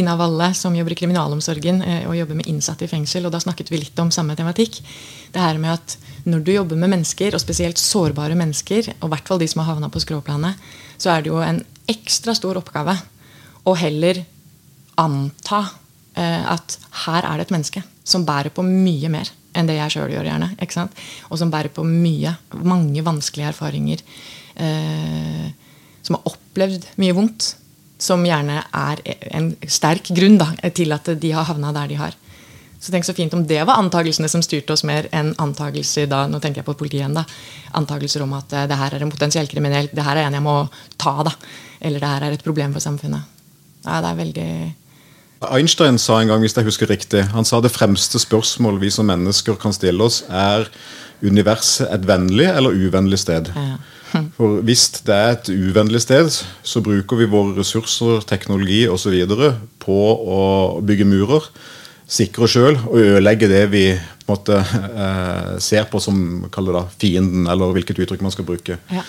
[0.00, 3.28] Ina Valle, som jobber i kriminalomsorgen eh, og jobber med innsatte i fengsel.
[3.28, 4.80] og Da snakket vi litt om samme tematikk.
[5.30, 9.12] Det her med at Når du jobber med mennesker, og spesielt sårbare mennesker, og i
[9.14, 10.58] hvert fall de som har havna på skråplanet,
[11.00, 12.98] så er det jo en ekstra stor oppgave
[13.64, 14.24] å heller
[15.00, 15.79] anta eh,
[16.20, 20.12] at her er det et menneske som bærer på mye mer enn det jeg sjøl
[20.14, 20.50] gjør, gjerne.
[20.62, 21.00] ikke sant?
[21.30, 24.02] Og som bærer på mye, mange vanskelige erfaringer.
[24.54, 25.48] Eh,
[26.06, 27.54] som har opplevd mye vondt.
[28.00, 29.02] Som gjerne er
[29.36, 32.14] en sterk grunn da, til at de har havna der de har.
[32.80, 36.22] Så tenk så fint om det var antakelsene som styrte oss mer enn antakelser da,
[36.30, 37.26] nå tenker jeg på politiet da,
[37.76, 40.46] antakelser om at eh, det her er en potensiell kriminell, det her er en jeg
[40.46, 40.56] må
[40.96, 41.18] ta.
[41.26, 41.34] da,
[41.80, 43.36] Eller det her er et problem for samfunnet.
[43.84, 44.50] Ja, det er veldig
[45.40, 49.08] Einstein sa en gang, hvis jeg husker riktig, han sa det fremste spørsmålet vi som
[49.08, 50.68] mennesker kan stille oss, er
[51.24, 53.48] universet et vennlig eller uvennlig sted?
[53.56, 53.78] Ja.
[54.36, 56.28] For hvis det er et uvennlig sted,
[56.62, 59.16] så bruker vi våre ressurser, teknologi osv.
[59.80, 59.98] på
[60.36, 60.40] å
[60.84, 61.46] bygge murer,
[62.10, 64.60] sikre oss sjøl og ødelegge det vi på måte,
[65.04, 68.76] eh, ser på som det fienden, eller hvilket uttrykk man skal bruke.
[68.92, 69.06] Ja.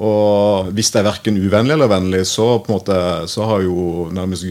[0.00, 2.96] Og hvis det er verken uvennlig eller vennlig, så på en måte,
[3.28, 4.46] så har jo nærmest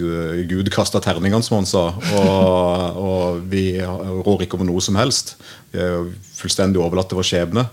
[0.49, 1.87] Gud kasta terningene, som han sa.
[2.19, 5.33] Og, og vi rår ikke over noe som helst.
[5.73, 6.05] Vi er jo
[6.37, 7.65] fullstendig overlatt til vår skjebne.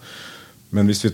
[0.72, 1.12] Men hvis vi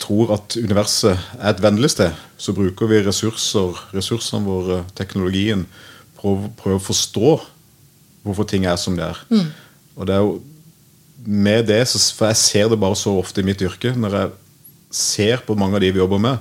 [0.00, 5.66] tror at universet er et vennlig sted, så bruker vi ressurser, ressursene våre, teknologien,
[6.16, 7.34] prøve, prøve å forstå
[8.24, 9.20] hvorfor ting er som det er.
[10.00, 10.38] Og det er jo
[11.20, 13.92] med det, så, For jeg ser det bare så ofte i mitt yrke.
[13.92, 14.30] Når jeg
[14.90, 16.38] ser på mange av de vi jobber med,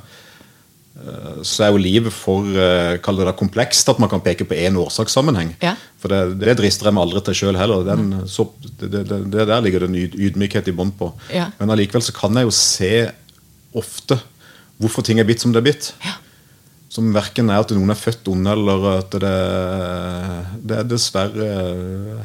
[0.99, 4.47] eh, så er jo livet for eh, kall det da, komplekst at man kan peke
[4.49, 5.53] på én årsakssammenheng.
[5.63, 5.75] Ja.
[6.01, 7.85] For det, det drister jeg meg aldri til sjøl heller.
[7.87, 8.47] Den, så,
[8.81, 11.11] det, det, der ligger det en ydmykhet i bånn på.
[11.33, 11.51] Ja.
[11.61, 12.93] Men allikevel så kan jeg jo se
[13.77, 14.17] ofte
[14.79, 15.91] hvorfor ting er bitt som det er bitt.
[16.05, 16.15] Ja.
[16.89, 19.33] Som verken er at noen er født onde, eller at det,
[20.65, 21.49] det er dessverre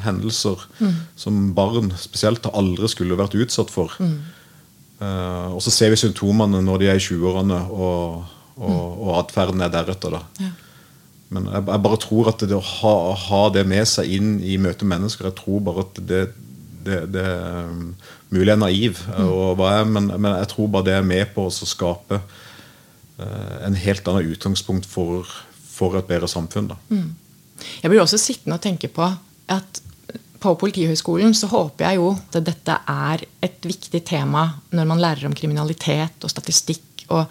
[0.07, 0.63] hendelser
[1.21, 3.93] som barn spesielt aldri skulle vært utsatt for.
[4.01, 4.15] Eh,
[5.55, 8.23] og så ser vi symptomene når de er i 20-årene, og,
[8.57, 10.19] og, og atferden er deretter.
[10.19, 10.23] da.
[10.43, 10.53] Ja.
[11.35, 14.59] Men jeg, jeg bare tror at det å ha, ha, det med seg inn i
[14.61, 16.21] møte med mennesker Jeg tror bare at det,
[16.87, 17.95] det, det um,
[18.35, 19.61] Mulig jeg er naiv, mm.
[19.63, 24.09] jeg, men, men, jeg tror bare det er med på å skape uh, en helt
[24.11, 25.29] annen utgangspunkt for,
[25.71, 26.73] for et bedre samfunn.
[26.91, 27.13] Mm.
[27.85, 29.07] Jeg blir også sittende og tenke på
[29.55, 29.81] at
[30.45, 35.29] på Politihøgskolen så håper jeg jo at dette er et viktig tema når man lærer
[35.29, 37.07] om kriminalitet og statistikk.
[37.09, 37.25] og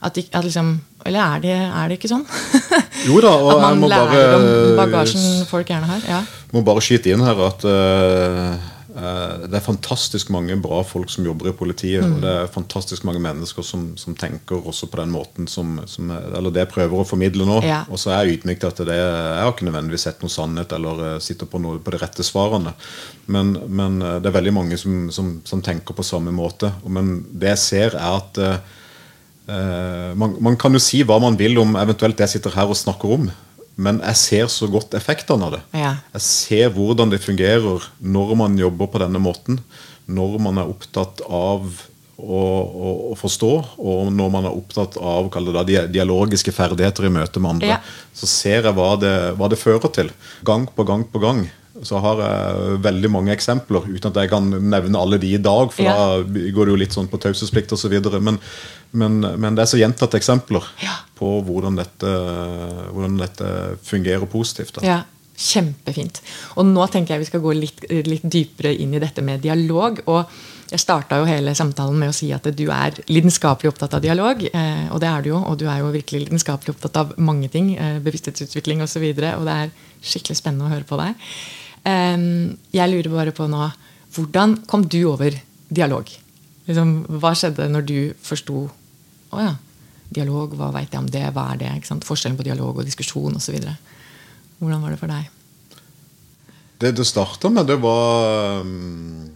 [0.00, 2.24] at, at liksom, Eller er det, er det, ikke sånn?
[3.08, 6.04] Jo da, og At man lærer bare, om bagasjen folk gjerne har?
[6.08, 6.20] Ja.
[6.52, 8.70] må bare skyte inn her at uh,
[9.00, 12.04] det er fantastisk mange bra folk som jobber i politiet.
[12.04, 12.14] Mm.
[12.16, 16.10] Og det er fantastisk mange mennesker som, som, tenker også på den måten som, som
[16.10, 17.60] Eller det jeg prøver å formidle nå.
[17.66, 17.82] Ja.
[17.88, 20.74] Og så er jeg ydmyk til at det, jeg har ikke nødvendigvis sett noe sannhet
[20.76, 22.74] eller uh, sitter på, noe, på de rette svarene.
[23.30, 26.72] Men, men uh, det er veldig mange som, som, tenker på samme måte.
[26.86, 31.58] Men det jeg ser, er at uh, man, man, kan jo si hva man vil
[31.62, 33.30] om eventuelt det jeg sitter her og snakker om.
[33.80, 35.62] Men jeg ser så godt effektene av det.
[35.80, 35.94] Ja.
[36.16, 39.60] Jeg ser hvordan det fungerer når man jobber på denne måten.
[40.10, 41.68] Når man er opptatt av
[42.20, 45.30] å, å, å forstå, og når man er opptatt av
[45.68, 47.72] det, dialogiske ferdigheter i møte med andre.
[47.76, 47.78] Ja.
[48.16, 50.12] Så ser jeg hva det, hva det fører til.
[50.46, 51.46] Gang på gang på gang
[51.86, 55.70] så har jeg veldig mange eksempler, uten at jeg kan nevne alle de i dag,
[55.72, 55.94] for ja.
[55.96, 57.94] da går det jo litt sånn på taushetsplikt osv.
[58.20, 58.36] Men,
[58.90, 60.96] men, men det er så gjentatte eksempler ja.
[61.18, 62.12] på hvordan dette,
[62.90, 63.50] hvordan dette,
[63.86, 64.78] fungerer positivt.
[64.78, 64.86] Da.
[64.86, 65.00] Ja,
[65.40, 66.18] Kjempefint.
[66.60, 70.02] Og nå tenker jeg vi skal gå litt, litt dypere inn i dette med dialog.
[70.04, 70.26] og
[70.70, 74.44] jeg starta jo hele samtalen med å si at du er lidenskapelig opptatt av dialog.
[74.46, 77.48] Eh, og det er du jo, og du er jo virkelig lidenskapelig opptatt av mange
[77.50, 77.72] ting.
[77.74, 79.02] Eh, bevissthetsutvikling osv.
[79.08, 79.72] Og, så og det er
[80.12, 81.26] skikkelig spennende å høre på deg.
[81.80, 83.70] Jeg lurer bare på nå
[84.12, 85.32] Hvordan kom du over
[85.72, 86.10] dialog?
[86.68, 86.90] Liksom,
[87.22, 88.66] hva skjedde når du forsto
[89.30, 89.56] å ja,
[90.10, 91.26] dialog, hva veit jeg om det?
[91.34, 91.74] Hva er det?
[92.06, 93.58] Forskjellen på dialog og diskusjon osv.
[94.60, 95.28] Hvordan var det for deg?
[96.80, 99.28] Det det starta med, det var um,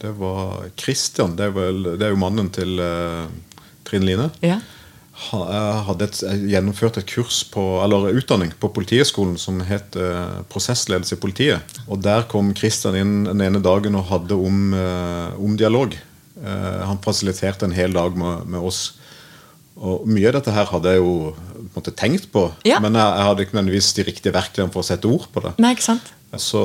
[0.00, 1.36] Det var Christian.
[1.36, 3.26] Det er, vel, det er jo mannen til uh,
[3.84, 4.28] Trine Line.
[4.44, 4.60] Ja.
[5.18, 10.44] Jeg hadde et, jeg gjennomført et kurs på, eller utdanning på Politihøgskolen som het uh,
[10.52, 11.78] prosessledelse i politiet.
[11.90, 15.96] Og Der kom Kristian inn den ene dagen og hadde om, uh, om dialog.
[16.38, 18.97] Uh, han fasiliterte en hel dag med, med oss
[19.78, 21.32] og Mye av dette her hadde jeg jo
[21.74, 22.80] måte, tenkt på, ja.
[22.82, 25.52] men jeg, jeg, hadde ikke nødvendigvis de riktige verktøyene for å sette ord på det.
[25.62, 26.14] Nei, ikke sant?
[26.36, 26.60] Så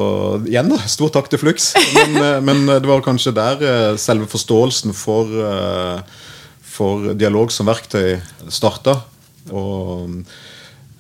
[0.50, 0.80] igjen, da.
[0.92, 1.72] Stor takk til Flux.
[1.96, 6.24] Men, eh, men, det var kanskje der eh, selve forståelsen for, eh,
[6.60, 8.18] for dialog som verktøy
[8.52, 9.00] starta.
[9.54, 10.24] Og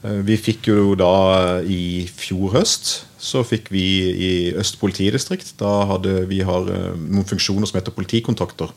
[0.03, 6.25] vi fikk jo da i fjor høst så fikk vi i Øst politidistrikt Da hadde
[6.27, 8.73] vi har noen funksjoner som heter politikontakter.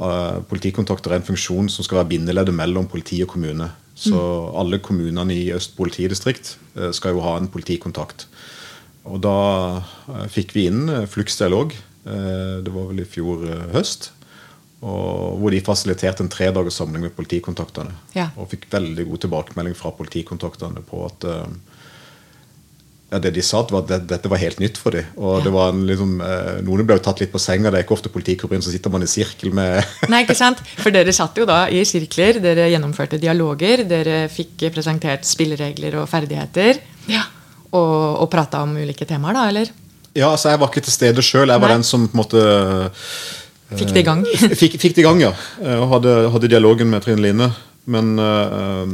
[0.00, 3.68] Uh, politikontakter er en funksjon som skal være bindeleddet mellom politi og kommune.
[3.92, 4.54] Så mm.
[4.62, 8.24] alle kommunene i Øst politidistrikt uh, skal jo ha en politikontakt.
[9.04, 9.34] Og da
[10.08, 11.76] uh, fikk vi inn Flux Dialog.
[12.00, 13.42] det var vel i fjor
[13.74, 14.06] høst.
[14.80, 17.92] Og hvor de fasiliterte en tredagerssamling med politikontaktene.
[18.16, 18.30] Ja.
[18.40, 21.26] Og fikk veldig god tilbakemelding fra politikontaktene på at
[23.10, 25.06] ja, det de sa, var at dette var helt nytt for dem.
[25.18, 25.42] Og ja.
[25.42, 27.72] det var en, liksom, eh, Noen ble jo tatt litt på senga.
[27.72, 29.82] Det er ikke ofte politikopieren så sitter man i sirkel med
[30.12, 30.62] Nei, ikke sant?
[30.78, 36.06] For dere satt jo da i sirkler, dere gjennomførte dialoger, dere fikk presentert spilleregler og
[36.10, 36.78] ferdigheter.
[37.10, 37.24] Ja.
[37.74, 39.74] Og, og prata om ulike temaer, da, eller?
[40.14, 41.50] Ja, altså jeg var ikke til stede sjøl.
[41.50, 41.80] Jeg var Nei.
[41.80, 42.46] den som på en måte
[43.70, 44.22] Fikk det i gang?
[44.60, 45.34] fikk, fikk det i gang, ja.
[45.78, 47.50] Og hadde, hadde dialogen med Trine Line.
[47.90, 48.86] Men uh,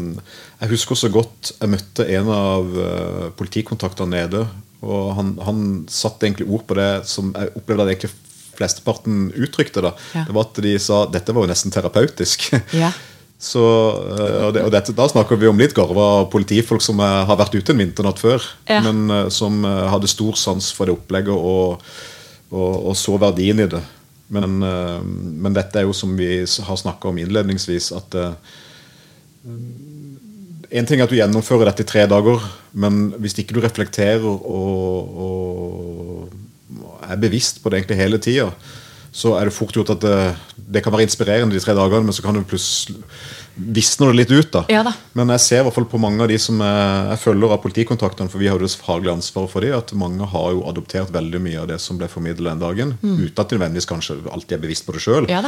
[0.56, 4.44] jeg husker så godt jeg møtte en av uh, politikontaktene nede.
[4.86, 5.58] Og han, han
[5.90, 8.12] satte egentlig ord på det som jeg opplevde at egentlig
[8.56, 9.82] flesteparten uttrykte.
[9.84, 9.92] Da.
[10.16, 10.24] Ja.
[10.28, 12.48] Det var at de sa dette var jo nesten terapeutisk.
[12.84, 12.94] Ja.
[13.36, 17.26] Så, uh, og, det, og dette, Da snakker vi om litt garva politifolk som uh,
[17.28, 18.46] har vært ute en vinternatt før.
[18.64, 18.80] Ja.
[18.86, 21.84] Men som hadde stor sans for det opplegget og,
[22.48, 23.82] og, og så verdien i det.
[24.32, 28.16] Men, men, dette er jo som vi har snakka om innledningsvis, at
[30.70, 32.42] en ting er at du gjennomfører dette i tre dager,
[32.74, 38.50] men hvis ikke du reflekterer og, og er bevisst på det egentlig hele tida,
[39.16, 40.16] så er det fort gjort at det,
[40.58, 42.98] det, kan være inspirerende de tre dagene, men så kan du plutselig
[43.56, 44.50] visner det litt ut.
[44.52, 44.62] da.
[44.68, 44.92] Ja, da.
[45.16, 47.62] Men jeg ser i hvert fall på mange av de som jeg, jeg følger av
[47.62, 51.14] politikontaktene, for vi har jo det faglige ansvaret for de, at mange har jo adoptert
[51.14, 53.16] veldig mye av det som ble formidlet den dagen, mm.
[53.22, 55.30] uten at de nødvendigvis kanskje alltid er bevisst på det sjøl.
[55.32, 55.40] Ja,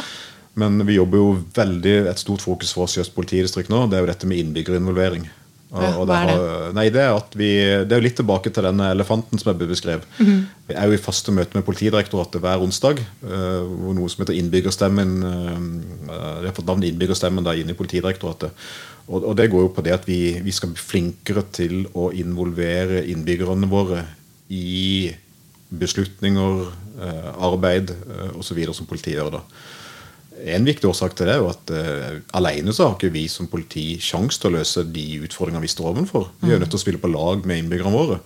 [0.59, 3.87] men vi jobber jo veldig et stort fokus for oss i Øst politidistrikt nå.
[3.89, 5.29] Det er jo dette med innbyggerinvolvering.
[5.69, 7.49] Og, og er har- Nei, det er at vi,
[7.85, 10.05] det er jo litt tilbake til denne elefanten som jeg beskrev.
[10.19, 10.39] Mhm.
[10.69, 12.99] Vi er jo i faste møte med Politidirektoratet hver onsdag.
[13.23, 17.79] eh, hvor noe som heter Innbyggerstemmen uh, De har fått navnet Innbyggerstemmen da inne i
[17.79, 18.51] Politidirektoratet.
[19.09, 22.11] Og, og det går jo på det at vi, vi skal bli flinkere til å
[22.13, 24.05] involvere innbyggerne våre
[24.49, 25.13] i
[25.69, 26.63] beslutninger,
[27.05, 28.61] eh, arbeid uh, osv.
[28.73, 29.31] som politiet gjør.
[29.37, 29.43] da.
[30.45, 33.49] En viktig årsak til det er jo at uh, alene så har ikke vi som
[33.51, 36.31] politi sjanse til å løse de utfordringene vi står overfor.
[36.43, 38.21] Vi er jo nødt til å spille på lag med innbyggerne våre.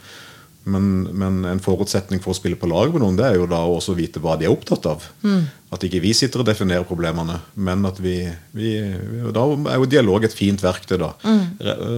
[0.64, 3.64] Men, men en forutsetning for å spille på lag med noen, det er jo da
[3.66, 5.08] å også vite hva de er opptatt av.
[5.74, 8.20] At ikke vi sitter og definerer problemene, men at vi,
[8.54, 8.76] vi
[9.34, 11.10] Da er jo dialog et fint verktøy, da.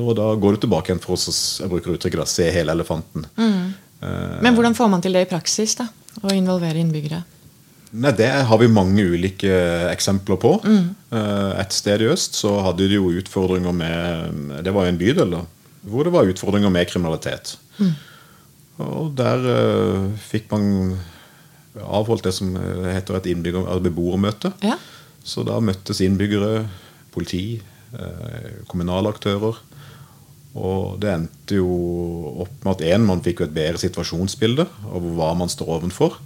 [0.01, 1.35] Og da går det tilbake igjen for oss å
[1.65, 3.29] jeg bruker uttrykket da, se hele elefanten.
[4.01, 5.77] Men hvordan får man til det i praksis?
[5.83, 5.91] da?
[6.25, 7.21] Å involvere innbyggere?
[7.95, 9.51] Nei, Det har vi mange ulike
[9.93, 10.57] eksempler på.
[10.67, 10.89] Mm.
[11.61, 15.37] Et sted i øst så hadde de jo utfordringer med Det var jo en bydel
[15.37, 15.45] da,
[15.87, 17.55] hvor det var utfordringer med kriminalitet.
[18.83, 20.97] Og der uh, fikk man
[21.75, 24.53] avholdt det som heter et innbygger- beboermøte.
[24.63, 24.77] Ja.
[25.25, 26.67] Så da møttes innbyggere,
[27.15, 27.63] politi,
[27.97, 29.57] eh, kommunale aktører.
[30.55, 31.71] Og det endte jo
[32.45, 36.21] opp med at én, man fikk jo et bedre situasjonsbilde av hva man står ovenfor.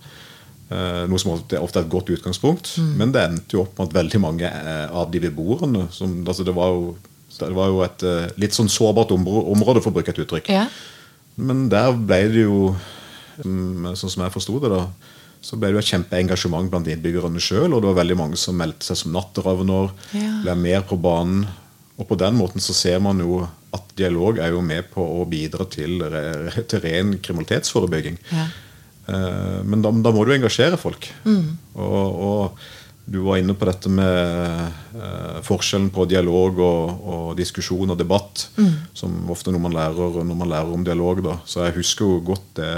[0.68, 2.74] Eh, noe som ofte er et godt utgangspunkt.
[2.98, 6.44] Men det endte jo opp med at veldig mange eh, av de beboerne som, altså
[6.44, 6.90] det, var jo,
[7.40, 10.50] det var jo et eh, litt sånn sårbart område, for å bruke et uttrykk.
[10.52, 10.66] Ja.
[11.40, 12.74] Men der ble det jo,
[13.44, 14.82] mm, sånn som jeg forsto det, da,
[15.40, 17.70] så ble det jo et kjempeengasjement blant innbyggerne sjøl.
[17.72, 20.34] Og det var veldig mange som meldte seg som natteravner, Ja.
[20.44, 21.46] ble mer på banen.
[21.96, 23.40] Og på den måten så ser man jo
[23.74, 25.98] at dialog er jo med på å bidra til,
[26.68, 28.18] til ren kriminalitetsforebygging.
[28.32, 28.46] Ja.
[29.08, 31.10] Eh, Men da, da må du engasjere folk.
[31.74, 32.66] Og, og
[33.08, 38.48] du var inne på dette med eh, forskjellen på dialog og, og diskusjon og debatt,
[38.92, 41.22] som ofte noe man lærer når man lærer om dialog.
[41.24, 41.38] Da.
[41.48, 42.74] Så jeg husker jo godt det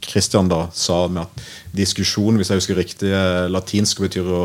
[0.00, 1.42] Christian da sa med at
[1.76, 3.10] diskusjon, hvis jeg husker riktig,
[3.52, 4.44] latinsk betyr å,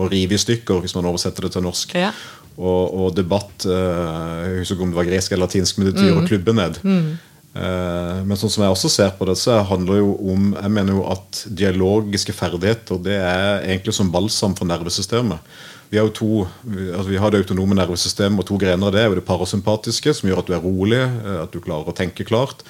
[0.00, 1.92] å rive i stykker, hvis man oversetter det til norsk.
[1.94, 2.10] Ja.
[2.58, 5.94] Og, og debatt eh, Jeg husker ikke om det var gresk eller latinsk, men det
[5.94, 6.80] betyr å klubbe ned.
[6.82, 7.12] Eh,
[7.54, 11.00] men sånn som jeg også ser på det, så handler jo om Jeg mener jo
[11.10, 15.40] at dialogiske ferdigheter det er egentlig som balsam for nervesystemet.
[15.88, 16.32] Vi har jo to,
[16.68, 19.00] altså vi har det autonome nervesystemet og to grener av det.
[19.02, 21.96] er jo Det parasympatiske, som gjør at du er rolig, eh, at du klarer å
[21.96, 22.62] tenke klart.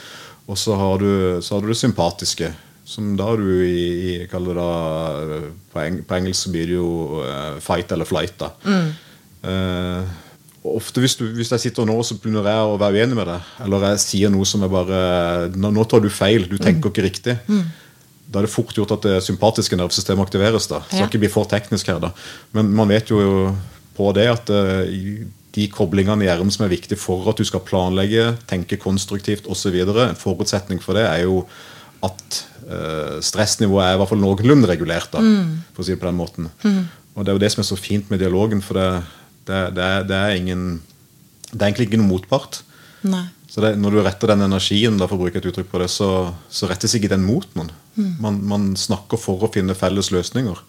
[0.46, 2.52] Og så har du, så har du det sympatiske,
[2.88, 3.88] som da du i,
[4.22, 8.38] i kaller det da, på, eng, på engelsk blir det jo eh, fight eller flight.
[8.38, 8.54] da.
[8.64, 8.88] Mm.
[9.38, 10.27] og
[10.64, 13.50] ofte hvis, du, hvis jeg sitter nå så begynner jeg å være uenig med deg,
[13.64, 14.98] eller jeg sier noe som er bare
[15.54, 17.36] Nå, nå tar du feil, du tenker ikke riktig.
[18.28, 20.66] Da er det fort gjort at det sympatiske nervesystemet aktiveres.
[20.68, 21.06] da Så Ja.
[21.06, 22.10] ikke bli for teknisk her da
[22.52, 23.54] Men man vet jo
[23.96, 27.60] på det at eh, de koblingene i hjernen som er viktige for at du skal
[27.66, 29.74] planlegge, tenke konstruktivt osv.
[29.80, 31.46] En forutsetning for det er jo
[32.04, 35.10] at eh, stressnivået er i hvert fall noenlunde regulert.
[35.10, 35.18] da
[35.74, 36.50] For å si det på den måten.
[37.16, 38.60] Og det er jo det som er så fint med dialogen.
[38.62, 39.02] For det,
[39.48, 40.64] det, det, det er ingen
[41.50, 42.62] Det er egentlig ikke noen motpart.
[43.08, 43.26] Nei.
[43.48, 45.88] Så det, når du retter den energien, da, for å bruke et uttrykk på det,
[45.88, 46.08] så,
[46.52, 47.70] så rettes ikke den mot noen.
[48.20, 50.60] Man, man snakker for å finne felles løsninger.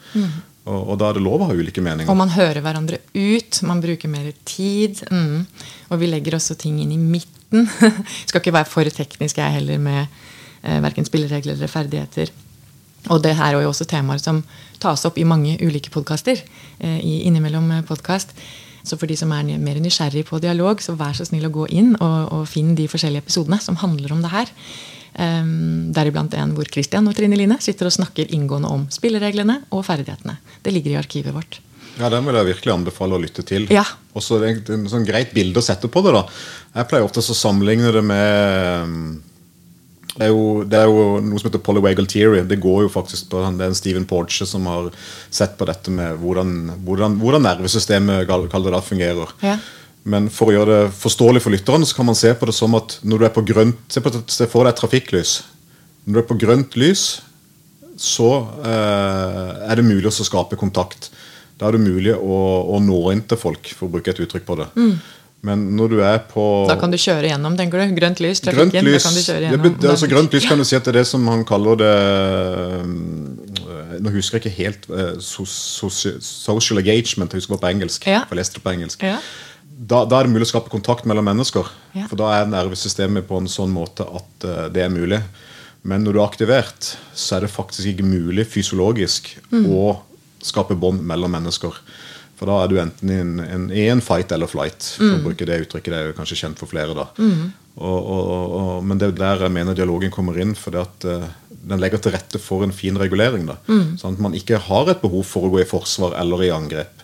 [0.70, 2.10] Og, og da er det lov å ha ulike meninger.
[2.12, 5.04] Og man hører hverandre ut, man bruker mer tid.
[5.12, 5.44] Mm.
[5.90, 7.68] Og vi legger også ting inn i midten.
[8.30, 12.32] Skal ikke være for teknisk, jeg heller, med eh, verken spilleregler eller ferdigheter.
[13.10, 14.42] Og det her er jo også temaer som
[14.80, 16.42] tas opp i mange ulike podkaster.
[16.80, 18.36] Eh, innimellom podkast.
[18.84, 21.68] Så for de som er mer nysgjerrig på dialog, så vær så snill å gå
[21.76, 24.54] inn og, og finn de forskjellige episodene som handler om det her.
[25.20, 29.84] Um, Deriblant en hvor Christian og Trine Line sitter og snakker inngående om spillereglene og
[29.88, 30.38] ferdighetene.
[30.64, 31.60] Det ligger i arkivet vårt.
[32.00, 33.66] Ja, Den vil jeg virkelig anbefale å lytte til.
[33.74, 33.84] Ja.
[34.16, 36.14] Og så er det en sånn greit bilde å sette på det.
[36.16, 36.24] da
[36.78, 39.10] Jeg pleier ofte å sammenligne det med um,
[40.20, 42.42] det er, jo, det er jo noe som heter polywagal theory.
[42.44, 44.90] Det går jo faktisk på Det er en Steven Porche som har
[45.32, 49.32] sett på dette med hvordan, hvordan, hvordan nervesystemet da, fungerer.
[49.40, 49.56] Ja.
[50.04, 52.76] Men for å gjøre det forståelig for lytterne, så kan man se på det som
[52.76, 55.38] at når du er på grønt Se, på, se for deg et trafikklys.
[56.04, 57.06] Når du er på grønt lys,
[58.00, 61.14] så eh, er det mulig å skape kontakt.
[61.60, 62.42] Da er det mulig å,
[62.76, 64.70] å nå inn til folk, for å bruke et uttrykk på det.
[65.42, 67.94] Men når du er på Da kan du kjøre gjennom, tenker du?
[67.96, 68.84] Grønt lys, Grønt trafikken.
[68.90, 69.62] lys, da kan du kjøre gjennom.
[69.80, 71.94] bet- altså grønt lys kan du si at det er det som han kaller det
[72.84, 73.38] um,
[74.00, 74.88] Nå husker jeg ikke helt
[75.24, 77.32] soci- Social engagement.
[77.34, 78.06] Jeg husker det på engelsk.
[78.08, 78.22] Ja.
[78.28, 79.02] For jeg leste det på engelsk.
[79.04, 79.18] Ja.
[79.80, 81.68] Da, da er det mulig å skape kontakt mellom mennesker.
[81.96, 82.06] Ja.
[82.12, 85.20] For da er nervesystemet på en sånn måte at uh, det er mulig.
[85.88, 89.66] Men når du er aktivert, så er det faktisk ikke mulig fysiologisk Mm.
[89.72, 90.00] å
[90.44, 91.74] skape bånd mellom mennesker.
[92.40, 94.94] For da er du enten i en, en, en fight eller flight.
[94.96, 95.92] For å bruke det uttrykket.
[95.92, 96.96] Det er jo kanskje kjent for flere.
[96.96, 97.10] da.
[97.80, 98.30] Og, og,
[98.60, 100.54] og, men det er der jeg mener dialogen kommer inn.
[100.56, 103.44] For uh, den legger til rette for en fin regulering.
[103.50, 103.58] da.
[104.00, 107.04] Sånn at man ikke har et behov for å gå i forsvar eller i angrep.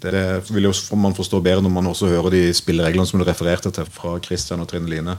[0.00, 3.26] Det, det vil jo man forstå bedre når man også hører de spillereglene som du
[3.28, 5.18] refererte til fra Christian og Trine Line.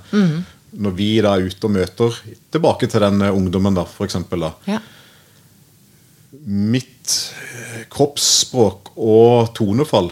[0.72, 2.18] Når vi da er ute og møter
[2.50, 4.52] tilbake til den ungdommen, da, for eksempel, da.
[4.72, 4.80] Ja.
[6.32, 10.12] Mitt eh, kroppsspråk og tonefall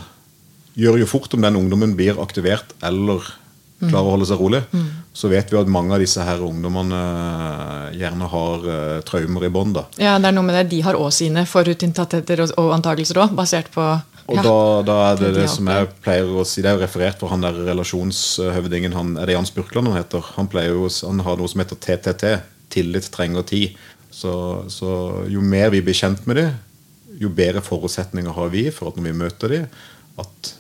[0.79, 3.23] gjør jo fort om den ungdommen blir aktivert eller
[3.79, 4.61] klarer å holde seg rolig.
[5.15, 9.51] Så vet vi at mange av disse her ungdommene eh, gjerne har uh, traumer i
[9.53, 9.79] bånd.
[9.99, 10.67] ja, det er noe med det.
[10.73, 13.85] De har òg sine forutinntattheter og, og antakelser òg, basert på
[14.29, 14.43] Og ja.
[14.45, 17.31] da, da er det Det som jeg pleier å si Det er jo referert for
[17.33, 18.93] han der relasjonshøvdingen.
[18.93, 20.25] Han, er det Jans Burkland han heter?
[20.35, 22.35] Han pleier jo, han har noe som heter TTT.
[22.69, 23.79] Tillit trenger tid.
[24.19, 24.33] Så,
[24.71, 24.91] så
[25.31, 26.55] jo mer vi blir kjent med dem,
[27.19, 29.67] jo bedre forutsetninger har vi for at når vi møter dem,
[30.19, 30.53] at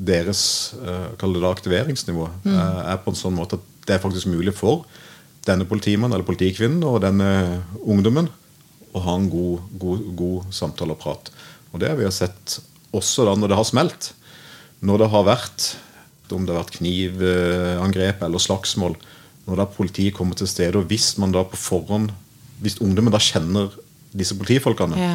[0.00, 0.42] deres
[0.80, 4.86] uh, det aktiveringsnivå eh, er på en sånn måte at det er faktisk mulig for
[5.44, 8.30] denne politimannen eller politikvinnen og denne ungdommen
[8.96, 11.30] å ha en god, god, god samtale og prat.
[11.70, 12.58] Og det har vi jo sett
[12.96, 14.10] også da når det har smelt.
[14.86, 15.68] Når det har vært
[16.34, 18.96] om det har vært knivangrep eller slagsmål,
[19.46, 22.12] når da politiet kommer til stedet, og hvis man da på forhånd
[22.60, 23.70] Hvis ungdommen da kjenner
[24.12, 25.12] disse politifolkene, Ja.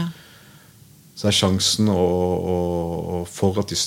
[1.16, 2.56] så er sjansen å, å,
[3.16, 3.78] å, for at de,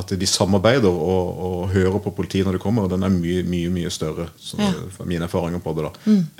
[0.00, 3.68] at de samarbeider og, og hører på politiet når de kommer, den er mye mye,
[3.74, 4.70] mye større så, Ja.
[4.94, 5.92] for mine erfaringer på det da,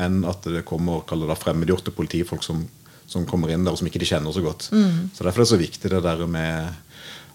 [0.07, 2.64] enn at det kommer det fremmedgjorte politifolk som,
[3.07, 4.70] som kommer inn der og som ikke de kjenner så godt.
[4.70, 6.82] Så Derfor er det så viktig det der med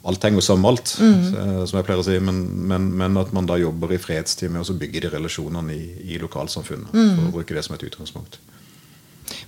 [0.02, 1.66] Alt henger sammen med alt, mm.
[1.70, 4.66] som jeg pleier å si, men, men, men at man da jobber i fredstid med
[4.66, 5.84] å bygge de relasjonene i,
[6.16, 6.90] i lokalsamfunnet.
[6.90, 8.40] For å bruke det som et utgangspunkt.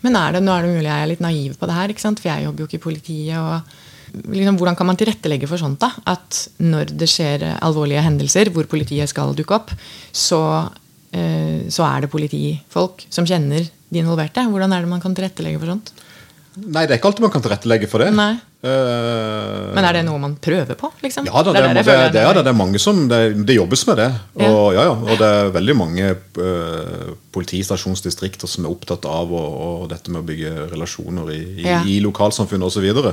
[0.03, 2.29] Men er det, nå er det mulig jeg er litt naiv på det her, for
[2.29, 3.38] jeg jobber jo ikke i politiet.
[3.39, 5.79] og liksom, Hvordan kan man tilrettelegge for sånt?
[5.81, 5.91] da?
[6.05, 9.73] At når det skjer alvorlige hendelser hvor politiet skal dukke opp,
[10.11, 10.41] så,
[11.11, 14.45] eh, så er det politifolk som kjenner de involverte.
[14.49, 15.93] Hvordan er det man kan tilrettelegge for sånt?
[16.56, 18.12] Nei, det er ikke alltid man kan tilrettelegge for det.
[18.14, 18.34] Nei.
[18.64, 20.91] Uh, Men er det noe man prøver på?
[21.04, 21.26] liksom?
[21.28, 23.18] Ja, da, det, er er, der det, det, jeg- det er mange som Det,
[23.49, 24.08] det jobbes med det.
[24.36, 24.84] Og, ja.
[24.86, 30.14] Ja, og det er veldig mange uh, politistasjonsdistrikter som er opptatt av og, og dette
[30.14, 31.82] med å bygge relasjoner i, i, Ja.
[31.84, 33.12] i lokalsamfunnet osv.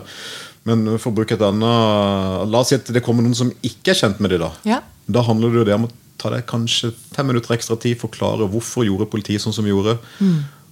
[0.68, 3.94] Men for å bruke et annet La oss si at det kommer noen som ikke
[3.94, 4.40] er kjent med det.
[4.44, 4.82] Da Ja.
[5.10, 8.84] Da handler det jo om å ta deg kanskje fem minutter ekstra tid, forklare hvorfor
[8.84, 9.96] gjorde politiet sånn som vi gjorde.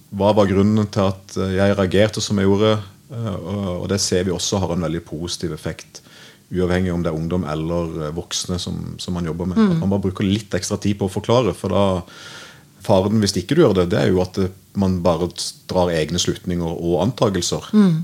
[0.09, 2.75] Hva var grunnen til at eh, jeg reagerte som jeg gjorde?
[3.13, 3.35] Eh,
[3.79, 6.01] Og det ser vi også har en veldig positiv effekt.
[6.49, 9.59] Uavhengig om det er ungdom eller eh, voksne som, som man jobber med.
[9.75, 11.53] At man bare bruker litt ekstra tid på å forklare.
[11.53, 11.83] For da
[12.85, 14.39] faren hvis ikke du gjør det, det er jo at
[14.79, 15.27] man bare
[15.69, 17.69] drar egne slutninger og antagelser.
[17.75, 17.99] Mm.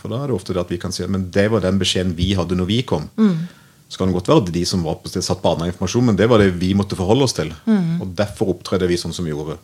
[0.00, 2.14] For da er det ofte det at vi kan si men det var den beskjeden
[2.16, 3.10] vi hadde når vi kom.
[3.86, 6.06] Så kan det godt være at de som var på sted satt på annen informasjon,
[6.08, 7.52] men det var det vi måtte forholde oss til.
[8.00, 9.58] Og derfor opptredde vi sånn som vi gjorde.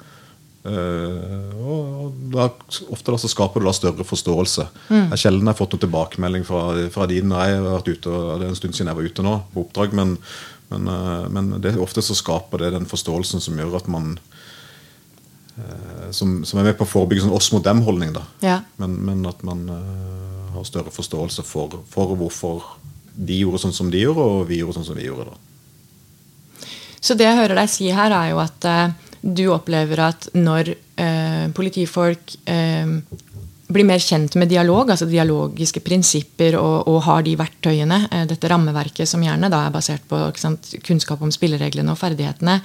[0.62, 2.46] Eh, og da,
[2.94, 4.66] ofte da så skaper det da større forståelse.
[4.92, 8.12] Jeg har sjelden har fått noen tilbakemelding fra, fra de når jeg har vært ute.
[8.12, 10.16] og Det er en stund siden jeg var ute nå på oppdrag, men,
[10.70, 14.14] men, eh, men det, ofte så skaper det den forståelsen som gjør at man
[15.58, 18.14] eh, som, som er med på å forebygge sånn oss mot dem-holdning.
[18.44, 18.60] Ja.
[18.82, 22.76] men, men at man uh, har større forståelse for, for hvorfor
[23.12, 25.32] de gjorde sånn som de gjorde, og vi gjorde sånn som vi gjorde.
[25.32, 26.68] da.
[27.02, 28.92] Så det jeg hører deg si her, er jo at eh,
[29.22, 32.96] du opplever at når eh, politifolk eh,
[33.72, 38.50] blir mer kjent med dialog, altså dialogiske prinsipper, og, og har de verktøyene, eh, dette
[38.50, 42.58] rammeverket som gjerne da er basert på sant, kunnskap om spillereglene og ferdighetene,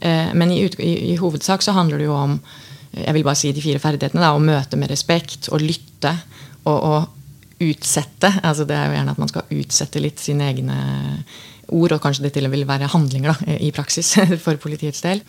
[0.00, 2.38] eh, men i, i, i hovedsak så handler det jo om
[2.94, 4.22] jeg vil bare si de fire ferdighetene.
[4.22, 6.12] Da, å møte med respekt, å lytte
[6.70, 6.98] og å
[7.64, 8.30] utsette.
[8.42, 10.76] altså Det er jo gjerne at man skal utsette litt sine egne
[11.74, 15.02] ord, og kanskje det til og med vil være handlinger da, i praksis for politiets
[15.02, 15.24] del.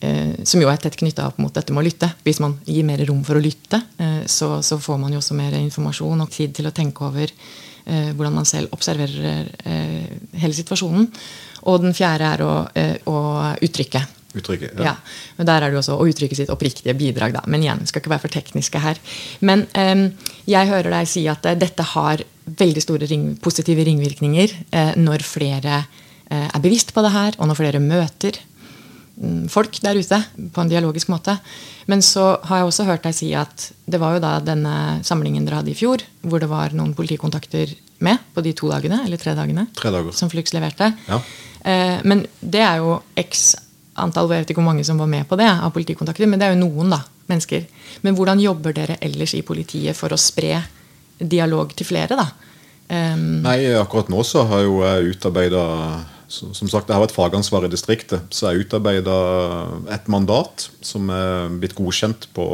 [0.00, 2.12] Eh, som jo er tett knytta opp mot dette med å lytte.
[2.26, 5.34] Hvis man gir mer rom for å lytte, eh, så, så får man jo også
[5.38, 9.50] mer informasjon og tid til å tenke over eh, hvordan man selv observerer
[10.38, 11.08] hele situasjonen.
[11.66, 12.52] Og den fjerde er å,
[13.10, 13.18] å
[13.66, 14.04] uttrykke.
[14.38, 14.92] Uttrykke, Ja.
[15.38, 17.34] Men der er det jo også å uttrykke sitt oppriktige bidrag.
[17.34, 17.42] Da.
[17.50, 19.00] Men igjen, vi skal ikke være for tekniske her.
[19.42, 20.04] Men em,
[20.46, 24.54] jeg hører deg si at dette har veldig store ring, positive ringvirkninger
[25.00, 25.80] når flere
[26.28, 28.38] er bevisst på det her, og når flere møter
[29.50, 30.18] folk der ute
[30.54, 31.34] på en dialogisk måte.
[31.90, 34.74] Men så har jeg også hørt deg si at det var jo da denne
[35.06, 37.72] samlingen dere hadde i fjor, hvor det var noen politikontakter
[38.06, 40.12] med på de to dagene, eller tre dagene, Tre dager.
[40.14, 40.92] som Flux leverte.
[41.08, 41.18] Ja.
[41.66, 43.56] Eh, men det er jo x
[43.98, 46.46] antall, jeg vet ikke hvor mange som var med på det, av politikontakter, men det
[46.46, 47.64] er jo noen da, mennesker.
[48.06, 50.60] Men hvordan jobber dere ellers i politiet for å spre
[51.18, 52.14] dialog til flere?
[52.14, 52.28] da?
[53.18, 55.64] Nei, akkurat nå så har jo jeg utarbeida
[56.28, 59.14] som sagt, jeg har et fagansvar i distriktet, så jeg utarbeida
[59.94, 62.44] et mandat som er blitt godkjent på,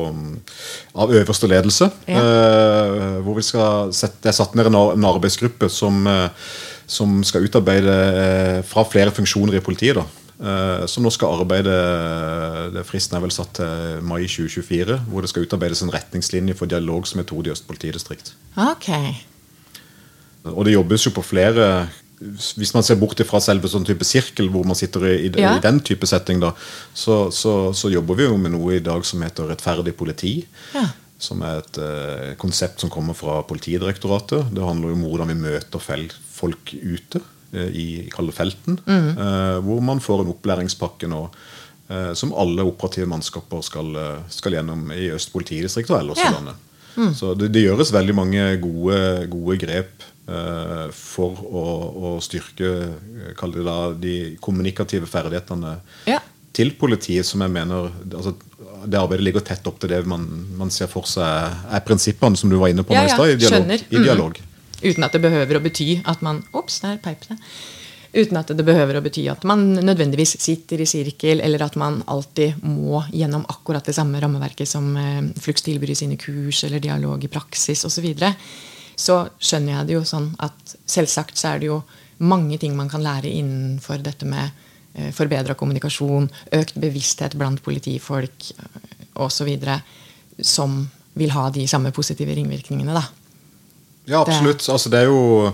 [0.95, 1.89] av øverste ledelse.
[2.07, 2.21] Ja.
[2.23, 6.29] Eh, hvor vi skal sette, Det er satt ned en, en arbeidsgruppe som, eh,
[6.87, 9.99] som skal utarbeide eh, fra flere funksjoner i politiet.
[9.99, 10.07] da.
[10.91, 11.75] Som nå skal arbeide
[12.75, 14.97] det Fristen er vel satt til mai 2024.
[15.09, 18.35] Hvor det skal utarbeides en retningslinje for dialogsmetode i Øst politidistrikt.
[18.59, 18.91] ok.
[20.45, 21.89] Og det jobbes jo på flere
[22.21, 25.57] Hvis man ser bort fra selve sånn type sirkel, hvor man sitter i, i, Ja.
[25.57, 26.53] i den type setting, da,
[26.95, 30.45] så, så, så jobber vi jo med noe i dag som heter Rettferdig politi.
[30.75, 30.87] Ja.
[31.19, 34.51] Som er et eh, konsept som kommer fra Politidirektoratet.
[34.55, 37.21] Det handler jo om hvordan vi møter folk ute
[37.55, 38.79] eh, i kalde felten.
[38.87, 41.23] eh, hvor man får en opplæringspakke nå
[41.89, 46.31] eh, som alle operative mannskaper skal, eh, skal gjennom i Øst politidistrikt og ellers Ja.
[46.37, 46.55] landet.
[46.97, 47.15] Mm.
[47.15, 51.65] Så det, det gjøres veldig mange gode, gode grep for å,
[52.09, 55.77] å styrke eh, da, de kommunikative ferdighetene
[56.09, 56.21] Ja.
[56.53, 58.35] til politiet, som jeg mener altså,
[58.87, 60.25] Det arbeidet ligger tett opp til det man,
[60.57, 63.87] man ser for seg er prinsippene som du var inne på Ja, ja, i dialog.
[63.91, 64.41] I dialog.
[64.85, 67.39] Uten at det behøver å bety at man Ops, der peip det.
[68.15, 72.03] Uten at det behøver å bety at man nødvendigvis sitter i sirkel, eller at man
[72.07, 76.81] alltid må gjennom akkurat det samme rammeverket som eh, Flux tilbyr i sine kurs, eller
[76.85, 78.07] dialog i praksis osv.
[78.97, 81.83] Så, skjønner jeg det jo sånn at selvsagt så er det jo
[82.25, 84.51] mange ting man kan lære innenfor dette med
[84.95, 88.79] eh, forbedra kommunikasjon, økt bevissthet blant politifolk eh,
[89.25, 89.51] osv.
[90.43, 90.85] som
[91.15, 92.95] vil ha de samme positive ringvirkningene.
[92.95, 93.05] da.
[94.05, 94.63] Ja, absolutt.
[94.69, 95.53] Altså, det er jo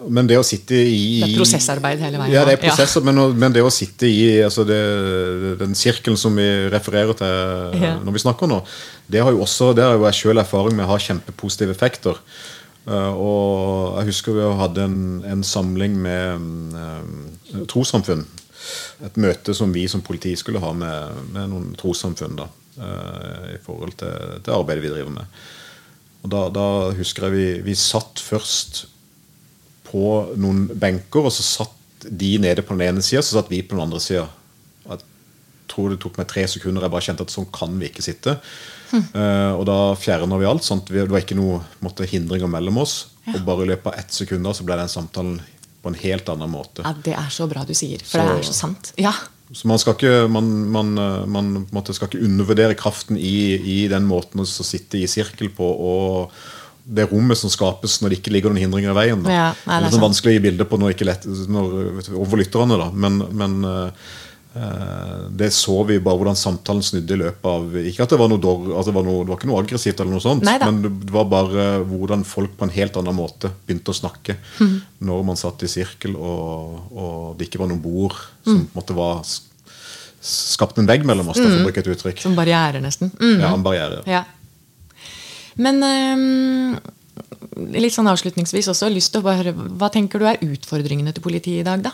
[0.00, 3.00] Men det å sitte i Det er prosessarbeid hele veien, Ja, det er ja.
[3.04, 4.78] men, men det å sitte i altså det,
[5.60, 7.98] den sirkelen som vi refererer til Ja.
[8.00, 8.62] når vi snakker nå,
[9.12, 12.16] det har jo også, det har jo jeg selv erfaring med har kjempepositive effekter.
[12.88, 18.24] Eh, og jeg husker vi hadde en, en samling med uh, trossamfunn.
[19.04, 23.96] Et møte som vi som politi skulle ha med, med noen trossamfunn eh, i forhold
[24.00, 25.40] til, til arbeidet vi driver med.
[26.20, 26.66] Og da, da
[26.96, 28.84] husker jeg vi, vi satt først
[29.88, 30.04] på
[30.38, 33.74] noen benker, og så satt de nede på den ene sida, så satt vi på
[33.74, 34.26] den andre sida.
[34.86, 35.02] Jeg
[35.72, 38.36] tror det tok meg tre sekunder, jeg bare kjente at sånn kan vi ikke sitte.
[38.92, 40.66] Eh, og da fjerna vi alt.
[40.66, 43.06] sånn at vi, Det var ikke noe på hindringer mellom oss.
[43.30, 45.40] Og bare i løpet av ett sekund da, så ble den samtalen
[45.80, 46.84] på en helt annen måte.
[46.84, 48.92] Ja, Det er så bra du sier, for det er så sant.
[49.00, 49.14] Ja,
[49.52, 53.88] Så man skal ikke, man, man, eh, man måtte, skal ikke undervurdere kraften i, i
[53.90, 56.30] den måten å sitte i sirkel på, og
[56.84, 59.24] det rommet som skapes når det ikke ligger noen hindringer i veien.
[59.24, 59.30] Da.
[59.34, 61.74] Ja, nei, det er sånn vanskelig å gi bilde på når ikke lett, når,
[62.14, 62.88] overfor lytterne, da.
[62.94, 64.08] Men, men eh,
[64.50, 68.40] det så vi bare hvordan samtalen snudde i løpet av Ikke at det var noe,
[68.42, 70.66] dår, altså det var, noe det var ikke noe aggressivt, eller noe sånt, Neida.
[70.66, 74.74] men det var bare hvordan folk på en helt annen måte begynte å snakke mm.
[75.06, 78.66] når man satt i sirkel og, og det ikke var noen bord som Mm.
[78.66, 79.22] på en måte var
[80.20, 81.46] skapt en vegg mellom oss, Mm.
[81.46, 82.18] for å bruke et uttrykk.
[82.20, 83.12] Som barriere, nesten.
[83.20, 83.38] Mm.
[83.40, 84.02] Ja, en barriere.
[84.10, 84.24] Ja.
[85.56, 86.78] Men um,
[87.72, 91.62] litt sånn avslutningsvis også, lyst til å bare hva tenker du er utfordringene til politiet
[91.62, 91.82] i dag?
[91.86, 91.92] da?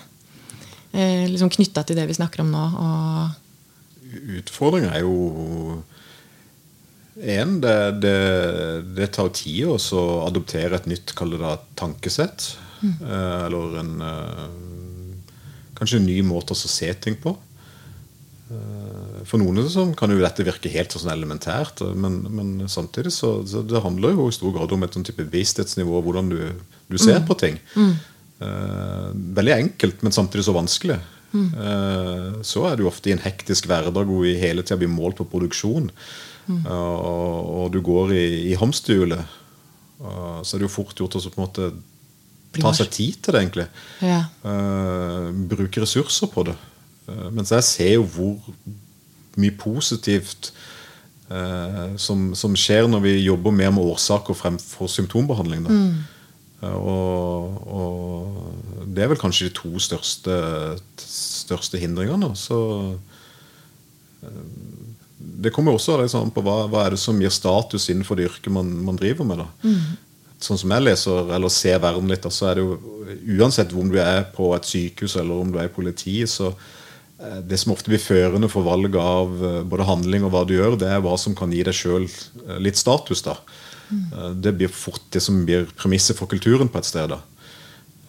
[0.96, 2.64] Eh, liksom Knytta til det vi snakker om nå.
[2.80, 3.42] Og,
[4.40, 5.82] Utfordringen er jo
[7.16, 8.16] en, det, det,
[8.96, 12.54] det tar tid å så adoptere et nytt det tankesett.
[12.84, 14.46] Eh, eller en eh,
[15.76, 17.34] Kanskje en ny måte å se ting på.
[18.48, 19.60] Eh, For noen
[19.96, 24.28] kan jo dette virke helt sånn elementært, men, men samtidig så, så det handler jo
[24.30, 26.38] i stor grad om et sånn type bevissthetsnivå, hvordan du,
[26.88, 27.60] du ser på ting.
[28.40, 30.98] Eh, veldig enkelt, men samtidig så vanskelig.
[31.36, 35.18] Eh, så er du ofte i en hektisk hverdag hvor vi hele tida blir målt
[35.20, 35.90] på produksjon.
[36.48, 39.36] Eh, og, og du går i, i hamsterhjulet.
[40.00, 41.70] Eh, så er det jo fort gjort å på en måte
[42.56, 43.68] ta seg tid til det, egentlig.
[44.00, 44.22] ja.
[44.48, 46.56] Eh, bruke ressurser på det.
[47.08, 48.52] Eh, mens jeg ser jo hvor
[49.36, 50.52] mye positivt
[51.28, 55.66] eh, som, som skjer når vi jobber mer med årsaker fremfor symptombehandling.
[55.66, 55.80] Da.
[55.80, 56.04] Eh,
[56.64, 60.36] og, og det er vel kanskje de to største,
[61.02, 62.32] største hindringene.
[62.38, 62.58] Så
[64.24, 64.40] eh,
[65.18, 68.52] det kommer også sånn på hva, hva er det som gir status innenfor det yrket
[68.54, 69.44] man, man driver med.
[69.44, 69.76] da
[70.42, 72.76] sånn som jeg leser eller ser verden litt, så er det jo
[73.38, 77.40] uansett om du er på et sykehus eller om du er i politiet, så eh,
[77.46, 80.78] det som ofte blir førende for valget av eh, både handling og hva du gjør,
[80.80, 82.08] det er hva som kan gi deg sjøl
[82.62, 83.24] litt status.
[83.26, 83.38] da.
[83.92, 87.08] Eh, Det blir fort det som blir premisset for kulturen på et sted.
[87.08, 87.20] da.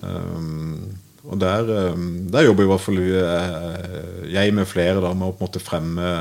[0.01, 0.97] Um,
[1.27, 5.33] og der, um, der jobber i hvert fall eh, jeg med flere da, med å
[5.33, 6.11] på en måte fremme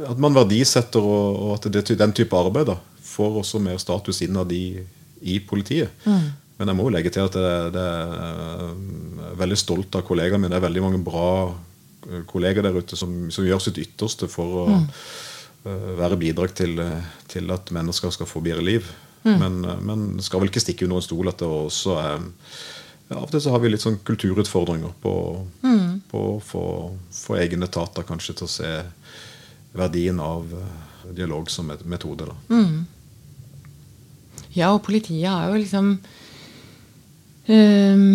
[0.00, 4.20] at man verdisetter og, og at det, den type arbeid da, får også mer status
[4.24, 4.80] innad i,
[5.20, 5.90] i politiet.
[6.04, 10.52] Men jeg må jo legge til at det, det er veldig stolt av kollegaene mine.
[10.52, 11.28] Det er veldig mange bra
[12.28, 14.86] kollegaer der ute som, som gjør sitt ytterste for å mm.
[15.64, 16.80] Være bidrag til,
[17.28, 18.86] til, at mennesker skal få bedre liv.
[19.24, 19.34] Mm.
[19.42, 22.22] Men, men skal vel ikke stikke under en stol at det også er
[23.10, 25.12] ja, Av og til så har vi litt sånn kulturutfordringer på,
[25.66, 25.86] mm.
[26.12, 26.64] på å få,
[27.10, 28.70] få egne etater kanskje til å se
[29.74, 30.46] verdien av
[31.16, 32.28] dialog som metode.
[32.48, 32.86] Mm.
[34.54, 35.92] Ja, og politiet har jo liksom
[37.46, 38.06] um,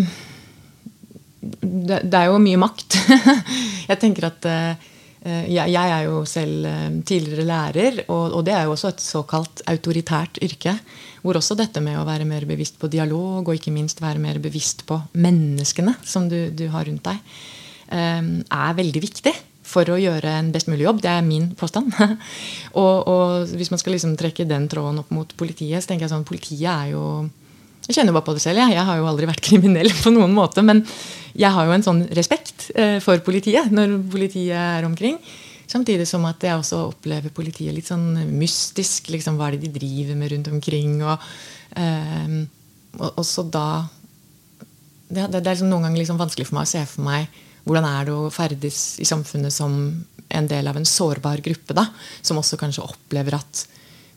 [1.51, 2.97] det, det, er jo mye makt.
[3.89, 4.91] jeg tenker at uh,
[5.25, 9.01] jeg, jeg, er jo selv uh, tidligere lærer, og, og, det er jo også et
[9.01, 10.75] såkalt autoritært yrke.
[11.25, 14.37] Hvor også dette med å være mer bevisst på dialog, og ikke minst være mer
[14.43, 17.35] bevisst på menneskene som du, du har rundt deg,
[17.89, 19.33] um, er veldig viktig
[19.65, 21.01] for å gjøre en best mulig jobb.
[21.01, 21.95] Det er min påstand.
[22.81, 26.13] og, og, hvis man skal liksom trekke den tråden opp mot politiet, så tenker jeg
[26.13, 27.05] sånn politiet er jo
[27.85, 28.61] Jeg kjenner bare på det selv.
[28.63, 30.63] Jeg, jeg har jo aldri vært kriminell på noen måte.
[30.65, 30.83] Men
[31.37, 35.19] jeg har jo en sånn respekt eh, for politiet når politiet er omkring.
[35.69, 39.09] Samtidig som at jeg også opplever politiet litt sånn mystisk.
[39.13, 40.97] Liksom, hva er det de driver med rundt omkring?
[41.05, 41.29] Og,
[41.77, 42.41] um,
[42.99, 43.67] og, og så da
[45.05, 47.85] det, det, er liksom noen ganger liksom vanskelig for meg å se for meg hvordan
[47.89, 49.73] er det å ferdes i samfunnet som
[50.35, 51.87] en del av en sårbar gruppe, da,
[52.25, 53.63] som også kanskje opplever at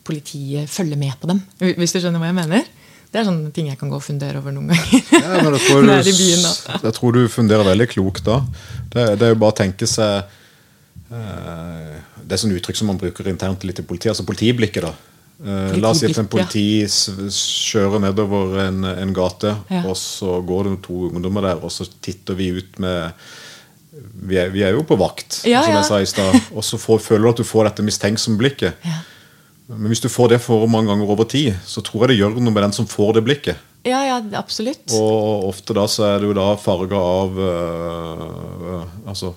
[0.05, 1.41] politiet følger med på dem.
[1.77, 2.69] Hvis du skjønner hva jeg mener?
[3.09, 5.05] Det er sånne ting jeg kan gå og fundere over noen ganger.
[5.17, 6.45] Ja, men tror du, byen,
[6.83, 8.41] jeg tror du funderer veldig klokt da.
[8.93, 10.29] Det, det er jo bare å tenke seg
[11.09, 14.13] eh, Det er sånn uttrykk som man bruker internt litt i politiet.
[14.13, 14.85] altså Politiblikket.
[14.85, 14.93] da
[15.39, 19.85] Uh, la oss si at en politi kjører nedover en, en gate, ja.
[19.87, 23.13] og så går det to ungdommer der, og så titter vi ut med
[24.27, 26.35] Vi er, vi er jo på vakt, ja, som jeg sa i stad.
[26.51, 28.83] Og så får, føler du at du får dette mistenksomme blikket.
[29.69, 32.39] Men hvis du får det for mange ganger over tid, så tror jeg det gjør
[32.39, 33.65] noe med den som får det blikket.
[33.87, 34.89] Ja, ja, absolutt.
[34.97, 39.31] Og ofte da så er det jo da farga av øh, altså,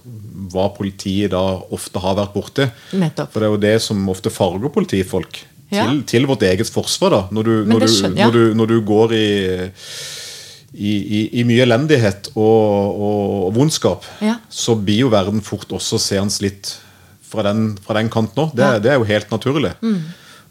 [0.50, 1.42] hva politiet da
[1.76, 2.66] ofte har vært borti.
[2.98, 3.30] Nettopp.
[3.30, 5.84] For det er jo det som ofte farger politifolk ja.
[5.84, 7.14] til, til, vårt eget forsvar.
[7.14, 9.28] da Når du, når du, når du, når du går i,
[10.72, 14.40] i, i, i mye elendighet og, og, og vondskap, ja.
[14.48, 16.74] så blir jo verden fort også seende litt
[17.32, 18.56] fra den, fra den kanten òg.
[18.56, 18.82] Det, ja.
[18.82, 19.76] det, er jo helt naturlig.
[19.84, 20.02] Mm.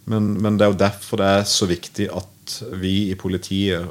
[0.10, 3.86] Men, men, det er jo derfor det er så viktig at vi i politiet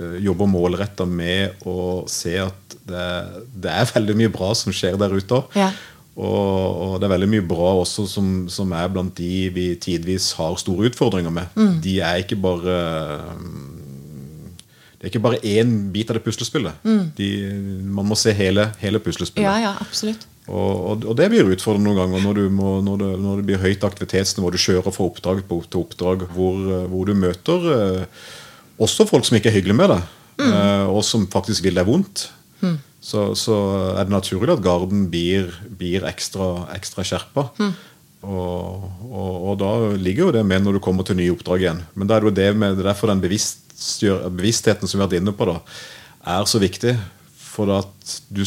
[0.00, 3.08] uh, jobber målretta med å se at det,
[3.54, 5.40] det, er veldig mye bra som skjer der ute.
[5.56, 5.70] Ja.
[6.14, 10.30] Og, og, det er veldig mye bra også som, som, er blant de vi tidvis
[10.38, 11.56] har store utfordringer med.
[11.58, 11.80] Mm.
[11.82, 12.76] De er ikke bare
[14.94, 16.84] Det er ikke bare én bit av det puslespillet.
[16.86, 17.10] Mm.
[17.18, 17.30] De,
[17.96, 19.48] man må se hele, hele puslespillet.
[19.48, 20.28] Ja, ja, absolutt.
[20.44, 23.86] Og, og, det blir utfordrende noen ganger når, må, når, det, når det, blir høyt
[23.86, 24.50] aktivitetsnivå.
[24.52, 26.58] Du kjører fra oppdrag til oppdrag hvor,
[26.90, 28.26] hvor du møter eh,
[28.76, 30.10] også folk som ikke er hyggelige med deg,
[30.42, 30.50] mm.
[30.50, 32.28] eh, og som faktisk vil deg vondt.
[32.60, 33.56] Mm så, så,
[33.98, 37.50] er det naturlig at garden blir, blir ekstra, ekstra skjerpa.
[37.60, 37.74] Mm.
[38.24, 41.82] Og, og, og, da ligger jo det med når du kommer til nye oppdrag igjen.
[41.92, 45.20] Men det er jo det med, det er derfor den bevisstheten som vi har vært
[45.20, 45.58] inne på, da,
[46.38, 46.96] er så viktig.
[47.44, 48.40] For at du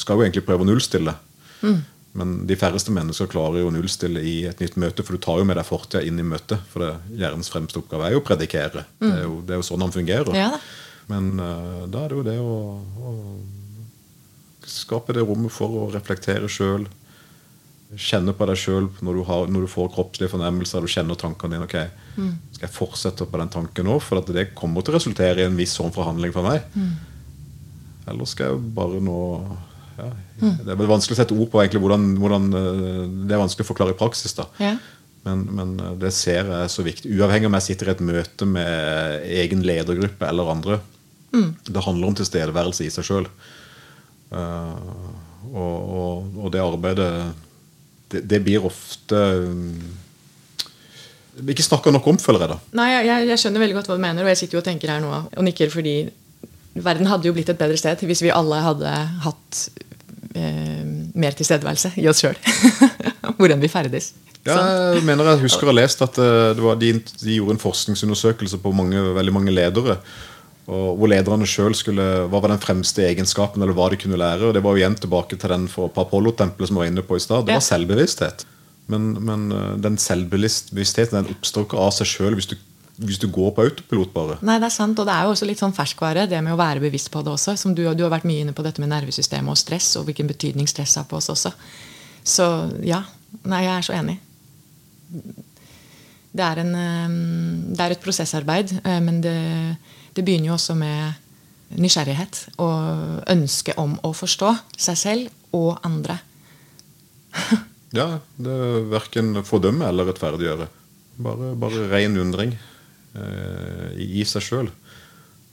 [0.00, 1.14] skal jo egentlig prøve å nullstille.
[1.60, 1.80] Mm.
[2.18, 5.38] Men de færreste mennesker klarer jo å nullstille i et nytt møte, for du tar
[5.38, 6.62] jo med deg fortida inn i møtet.
[6.72, 8.84] For det, hjernens fremste oppgave er jo å predikere.
[8.98, 9.04] Mm.
[9.04, 10.32] Det, er jo, det, er jo, sånn han fungerer.
[10.34, 10.50] Ja,
[11.10, 13.14] Men uh, da er det jo det å, å
[14.70, 16.88] skape det rommet for å reflektere sjøl.
[17.90, 20.82] Kjenne på deg sjøl når, når, du får kroppslige fornemmelser.
[20.82, 21.70] Du kjenner tankene dine.
[21.70, 22.34] ok, mm.
[22.56, 24.00] Skal jeg fortsette på den tanken nå?
[24.02, 26.66] For at det kommer til å resultere i en viss form for handling for meg.
[26.74, 26.92] Mm.
[28.10, 29.18] Eller skal jeg bare nå
[30.00, 30.52] ja.
[30.64, 33.70] Det er vanskelig å sette ord på egentlig hvordan, hvordan, eh, Det er vanskelig å
[33.70, 34.34] forklare i praksis.
[34.38, 34.74] da ja.
[35.28, 37.12] men, men, eh, det ser jeg så viktig.
[37.16, 40.80] Uavhengig om jeg sitter i et møte med egen ledergruppe eller andre.
[41.32, 41.54] Mm.
[41.66, 43.30] Det handler om tilstedeværelse i seg sjøl.
[44.30, 44.76] Uh,
[45.50, 47.10] og, og, og, det arbeidet
[48.12, 49.48] det, det blir ofte Vi
[51.42, 52.52] um, ikke snakker nok om, føler jeg.
[52.52, 54.68] da Nei, jeg, jeg, skjønner veldig godt hva du mener, og jeg sitter jo og
[54.68, 55.96] tenker her nå og nikker fordi
[56.78, 58.90] verden hadde jo blitt et bedre sted hvis vi alle hadde
[59.24, 59.89] hatt eh,
[60.30, 62.36] mer tilstedeværelse i oss sjøl.
[63.38, 64.12] Hvor enn vi ferdes.
[64.46, 64.56] Ja,
[64.94, 68.72] jeg mener jeg husker å ha lest at var, de, de, gjorde en forskningsundersøkelse på
[68.72, 69.98] mange, veldig mange ledere
[70.70, 74.48] hvor lederne sjøl skulle Hva var den fremste egenskapen, eller hva de kunne lære?
[74.48, 77.22] og Det var jo igjen tilbake til den for Apollo-tempelet som var inne på i
[77.22, 77.48] stad.
[77.48, 78.44] Det var selvbevissthet.
[78.90, 82.50] Men, men eh, den selvbevisstheten den oppstår ikke av seg sjøl hvis,
[83.00, 84.12] hvis, du går på autopilot.
[84.12, 84.38] bare.
[84.44, 86.60] Nei, det er sant, og det er jo også litt sånn ferskvare, det med å
[86.60, 87.56] være bevisst på det også.
[87.56, 90.28] Som du, du har vært mye inne på dette med nervesystemet og stress, og hvilken
[90.30, 91.54] betydning stress har på oss også.
[92.26, 92.46] Så
[92.84, 93.04] ja.
[93.46, 94.16] Nei, jeg er så enig.
[96.34, 97.12] det er, en, eh,
[97.76, 99.36] det er et prosessarbeid, eh, men det,
[100.16, 106.18] det, begynner jo også med nysgjerrighet og ønske om å forstå seg selv og andre.
[108.00, 110.66] ja, det er verken fordømme eller rettferdiggjøre.
[111.20, 112.56] Bare, bare ren undring
[113.10, 114.68] i seg sjøl.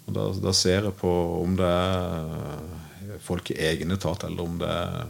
[0.08, 1.10] Da, da, ser jeg på
[1.42, 5.08] om det er folk i egen etat, eller om det er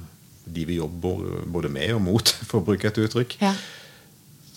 [0.48, 3.36] de vi jobber både med og mot, for å bruke et uttrykk.
[3.44, 3.52] Ja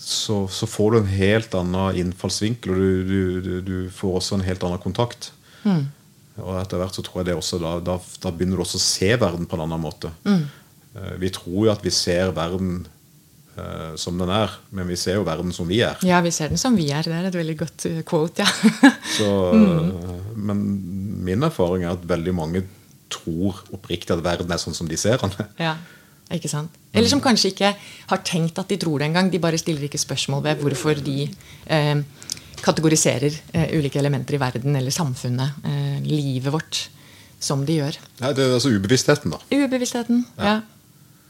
[0.01, 4.45] så, så, får du en helt annen innfallsvinkel, og du, du, du får også en
[4.45, 5.29] helt annen kontakt.
[5.61, 5.85] Mm.
[6.41, 8.83] Og etter hvert så tror jeg det også da, da, da, begynner du også å
[8.83, 10.09] se verden på en annen måte.
[10.25, 10.47] Mm.
[10.97, 12.87] Eh, vi tror jo at vi ser verden
[13.57, 16.01] uh, som den er, men vi ser jo verden som vi er.
[16.07, 17.05] Ja, vi ser den som vi er.
[17.07, 18.91] Det er et veldig godt uh, quote, ja.
[19.17, 20.37] så, mm.
[20.41, 20.67] Men
[21.25, 22.65] min erfaring er at veldig mange
[23.11, 25.35] tror oppriktig at verden er sånn som de ser den.
[25.69, 25.75] Ja.
[26.31, 26.71] Ikke sant?
[26.95, 27.73] Eller som kanskje ikke
[28.07, 29.27] har tenkt at de tror det engang.
[29.31, 32.03] De bare stiller ikke spørsmål ved hvorfor de eh,
[32.63, 36.85] kategoriserer eh, ulike elementer i verden eller samfunnet, eh, livet vårt,
[37.41, 37.97] som de gjør.
[38.21, 39.41] Nei, det er altså ubevisstheten, da.
[39.51, 40.53] Ubevisstheten, ja.
[40.53, 40.55] ja.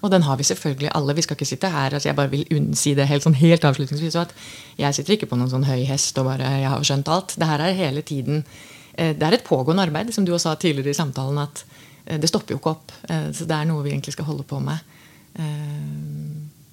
[0.02, 1.16] Og den har vi selvfølgelig alle.
[1.16, 4.16] Vi skal ikke sitte her altså Jeg bare vil unnsi det helt, sånn, helt avslutningsvis.
[4.18, 4.34] at
[4.78, 7.36] Jeg sitter ikke på noen sånn høy hest og bare jeg har skjønt alt.
[7.38, 8.44] Det her er hele tiden
[8.96, 11.38] eh, Det er et pågående arbeid, som du også sa tidligere i samtalen.
[11.38, 11.66] at
[12.06, 12.94] Eh, det stopper jo ikke opp.
[13.10, 14.88] Eh, så det er noe vi egentlig skal holde på med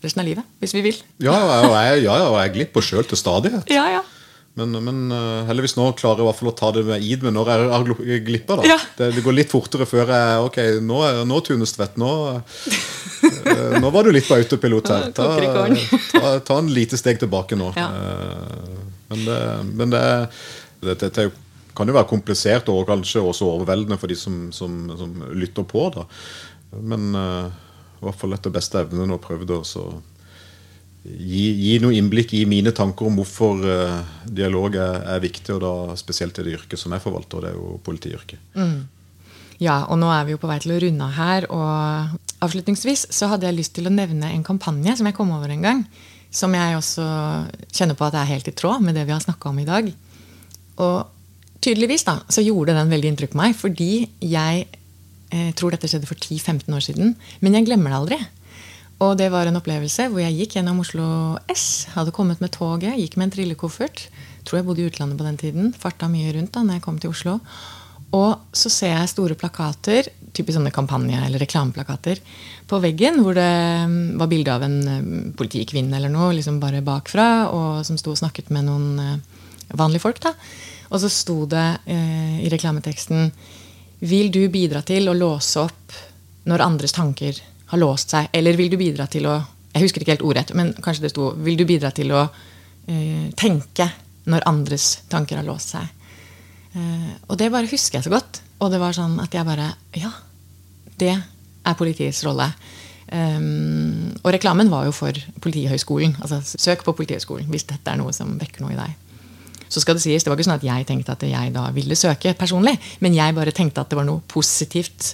[0.03, 0.97] resten av livet, hvis vi vil.
[1.23, 3.71] Ja, og jeg, ja, og jeg glipper sjøl til stadighet.
[3.71, 4.01] Ja, ja.
[4.59, 5.01] Men, men,
[5.49, 7.69] heldigvis nå klarer jeg i hvert fall å ta det med id men når jeg
[7.73, 7.91] har
[8.27, 8.59] glippa.
[8.67, 8.79] Ja.
[8.99, 12.11] Det, det, går litt fortere før jeg Ok, nå, nå Tune Stvedt, nå,
[13.79, 15.11] nå var du litt på autopilot her.
[15.15, 15.29] Ta,
[16.13, 17.71] ta, ta en lite steg tilbake nå.
[17.79, 17.89] Ja.
[19.09, 19.39] Men, det,
[19.79, 20.05] men det,
[20.83, 21.29] det, det,
[21.79, 25.87] kan jo være komplisert og kanskje også overveldende for de som, som, som lytter på.
[25.95, 26.09] Da.
[26.83, 29.63] Men i hvert fall etter beste evne nå prøvd å
[31.09, 35.65] gi, gi, noe innblikk i mine tanker om hvorfor uh, dialog er, er, viktig, og
[35.65, 38.43] da spesielt i det yrket som jeg forvalter, og det er jo politiyrket.
[38.59, 38.79] Mm.
[39.59, 41.47] Ja, og nå er vi jo på vei til å runde av her.
[41.51, 45.51] Og avslutningsvis så hadde jeg lyst til å nevne en kampanje som jeg kom over
[45.51, 45.85] en gang.
[46.31, 47.07] Som jeg også
[47.75, 49.91] kjenner på at er helt i tråd med det vi har snakka om i dag.
[50.79, 53.59] Og tydeligvis da, så gjorde den veldig inntrykk på meg.
[53.59, 53.93] Fordi
[54.23, 54.69] jeg
[55.35, 57.17] eh, tror dette skjedde for 10-15 år siden.
[57.43, 58.21] Men jeg glemmer det aldri.
[58.99, 61.07] Og det var en opplevelse hvor jeg gikk gjennom Oslo
[61.53, 61.87] S.
[61.95, 64.09] Hadde kommet med toget, gikk med en trillekoffert.
[64.43, 65.75] Tror jeg bodde i utlandet på den tiden.
[65.77, 67.37] Farta mye rundt da når jeg kom til Oslo.
[68.17, 72.23] Og så ser jeg store plakater, typisk sånne kampanje- eller reklameplakater,
[72.69, 73.51] på veggen hvor det
[73.91, 78.15] mm, var bilde av en mm, politikvinne eller noe, liksom bare bakfra, og som sto
[78.15, 80.23] og snakket med noen eh, vanlige folk.
[80.25, 80.33] da.
[80.89, 83.31] Og så sto det eh, i reklameteksten
[84.09, 85.97] Vil du bidra til å låse opp
[86.49, 87.37] når andres tanker
[87.69, 88.29] har låst seg?
[88.33, 89.39] Eller vil du bidra til å
[89.75, 93.27] Jeg husker ikke helt ordrett, men kanskje det sto Vil du bidra til å uh,
[93.37, 93.91] tenke
[94.29, 95.87] når andres tanker har låst seg?
[96.75, 98.43] Uh, og det bare husker jeg så godt.
[98.59, 100.13] Og det var sånn at jeg bare Ja,
[100.99, 102.51] det er politiets rolle.
[103.09, 106.19] Um, og reklamen var jo for Politihøgskolen.
[106.21, 108.97] Altså søk på Politihøgskolen hvis dette er noe som vekker noe i deg.
[109.69, 111.97] Så skal Det sies, det var ikke sånn at jeg tenkte at jeg da ville
[111.97, 115.13] søke personlig, men jeg bare tenkte at det var noe positivt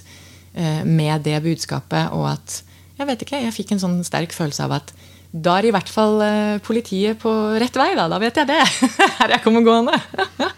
[0.55, 2.13] med det budskapet.
[2.15, 2.61] Og at
[2.95, 4.93] jeg vet ikke, jeg fikk en sånn sterk følelse av at
[5.35, 7.89] da er i hvert fall eh, politiet på rett vei.
[7.97, 8.61] Da, da vet jeg det.
[9.19, 9.97] Her jeg kommer gående.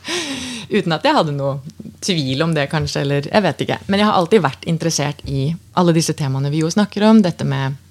[0.77, 1.57] Uten at jeg hadde noe
[2.05, 3.01] tvil om det, kanskje.
[3.01, 3.79] eller jeg vet ikke.
[3.87, 7.23] Men jeg har alltid vært interessert i alle disse temaene vi jo snakker om.
[7.25, 7.83] Dette med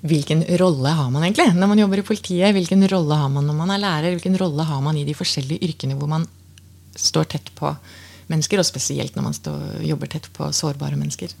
[0.00, 2.54] hvilken rolle har man egentlig når man jobber i politiet?
[2.56, 4.14] Hvilken rolle har man når man er lærer?
[4.16, 6.26] Hvilken rolle har man i de forskjellige yrkene hvor man
[6.98, 7.70] står tett på
[8.30, 8.62] mennesker?
[8.62, 11.34] Og spesielt når man står, jobber tett på sårbare mennesker.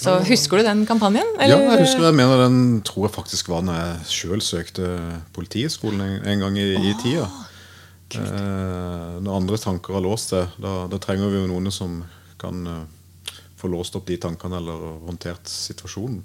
[0.00, 1.28] Så Husker du den kampanjen?
[1.36, 1.60] Eller?
[1.60, 4.86] Ja, jeg husker jeg mener den tror jeg faktisk var når jeg sjøl søkte
[5.36, 7.26] Politihøgskolen en, en, gang i, oh, i tida.
[8.16, 12.00] Eh, når andre tanker har låst seg, da, da, trenger vi jo noen som
[12.40, 16.22] kan uh, få låst opp de tankene eller håndtert situasjonen.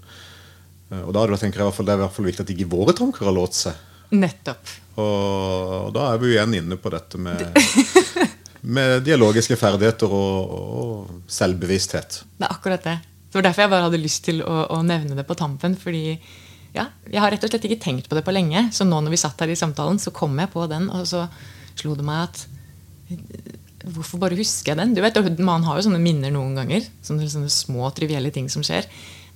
[0.94, 2.56] Uh, og da tenker jeg i hvert fall, Det er i hvert fall viktig at
[2.56, 3.84] ikke våre tanker har låst seg.
[4.16, 4.72] Nettopp.
[5.02, 7.44] Og, da er vi jo igjen inne på dette med,
[8.66, 12.22] med dialogiske ferdigheter og, og, selvbevissthet.
[12.38, 12.96] Det er akkurat det.
[13.30, 15.76] Det var derfor jeg bare hadde lyst til å, å nevne det på tampen.
[15.78, 16.18] fordi
[16.76, 18.70] ja, Jeg har rett og slett ikke tenkt på det på lenge.
[18.76, 21.28] Så nå når vi satt her i samtalen, så kom jeg på den, og så
[21.76, 22.46] slo det meg at
[23.86, 24.96] Hvorfor bare husker jeg den?
[24.98, 26.88] Du vet, Man har jo sånne minner noen ganger.
[27.06, 28.88] Sånne, sånne små, trivielle ting som skjer.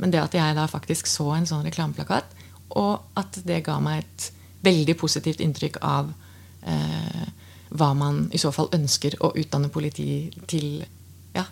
[0.01, 2.31] Men det at jeg da faktisk så en sånn reklameplakat,
[2.79, 4.29] og at det ga meg et
[4.65, 6.09] veldig positivt inntrykk av
[6.65, 7.27] eh,
[7.69, 10.83] hva man i så fall ønsker å utdanne politi til.
[11.35, 11.45] Ja.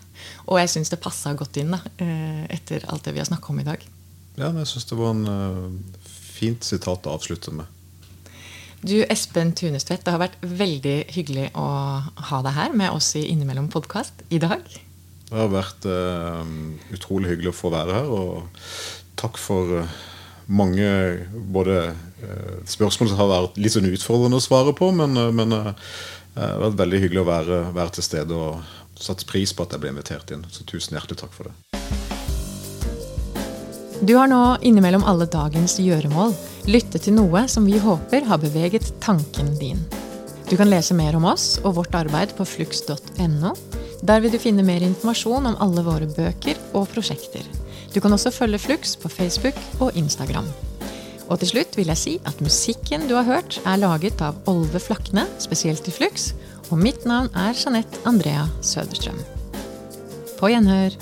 [0.48, 3.52] Og jeg syns det passa godt inn da, eh, etter alt det vi har snakka
[3.52, 3.84] om i dag.
[4.38, 6.02] Ja, men jeg syns det var en uh,
[6.38, 7.66] fint sitat å avslutte med.
[8.78, 11.66] Du, Espen Tunestvedt, det har vært veldig hyggelig å
[12.30, 14.62] ha deg her med oss i Innimellom podkast i dag.
[15.28, 16.46] Det har vært uh,
[16.94, 18.12] utrolig hyggelig å få være her.
[18.14, 18.62] Og
[19.18, 19.98] takk for uh,
[20.48, 20.88] mange
[21.52, 25.62] både uh, spørsmål som har vært litt sånn utfordrende å svare på, men, men det
[26.40, 28.62] har vært veldig hyggelig å være, være til stede og
[28.98, 30.44] satt pris på at jeg ble invitert inn.
[30.50, 31.54] Så tusen hjertelig takk for det.
[33.98, 36.34] Du har nå innimellom alle dagens gjøremål
[36.70, 39.80] lyttet til noe som vi håper har beveget tanken din.
[40.48, 43.54] Du kan lese mer om oss og vårt arbeid på flux.no.
[44.06, 47.42] Der vil du finne mer informasjon om alle våre bøker og prosjekter.
[47.94, 50.48] Du kan også følge Flux på Facebook og Instagram.
[51.28, 54.80] Og til slutt vil jeg si at musikken du har hørt, er laget av Olve
[54.80, 56.32] Flakne, spesielt i Flux,
[56.70, 59.20] og mitt navn er Jeanette Andrea Søderstrøm.
[60.38, 60.96] På gjenhør.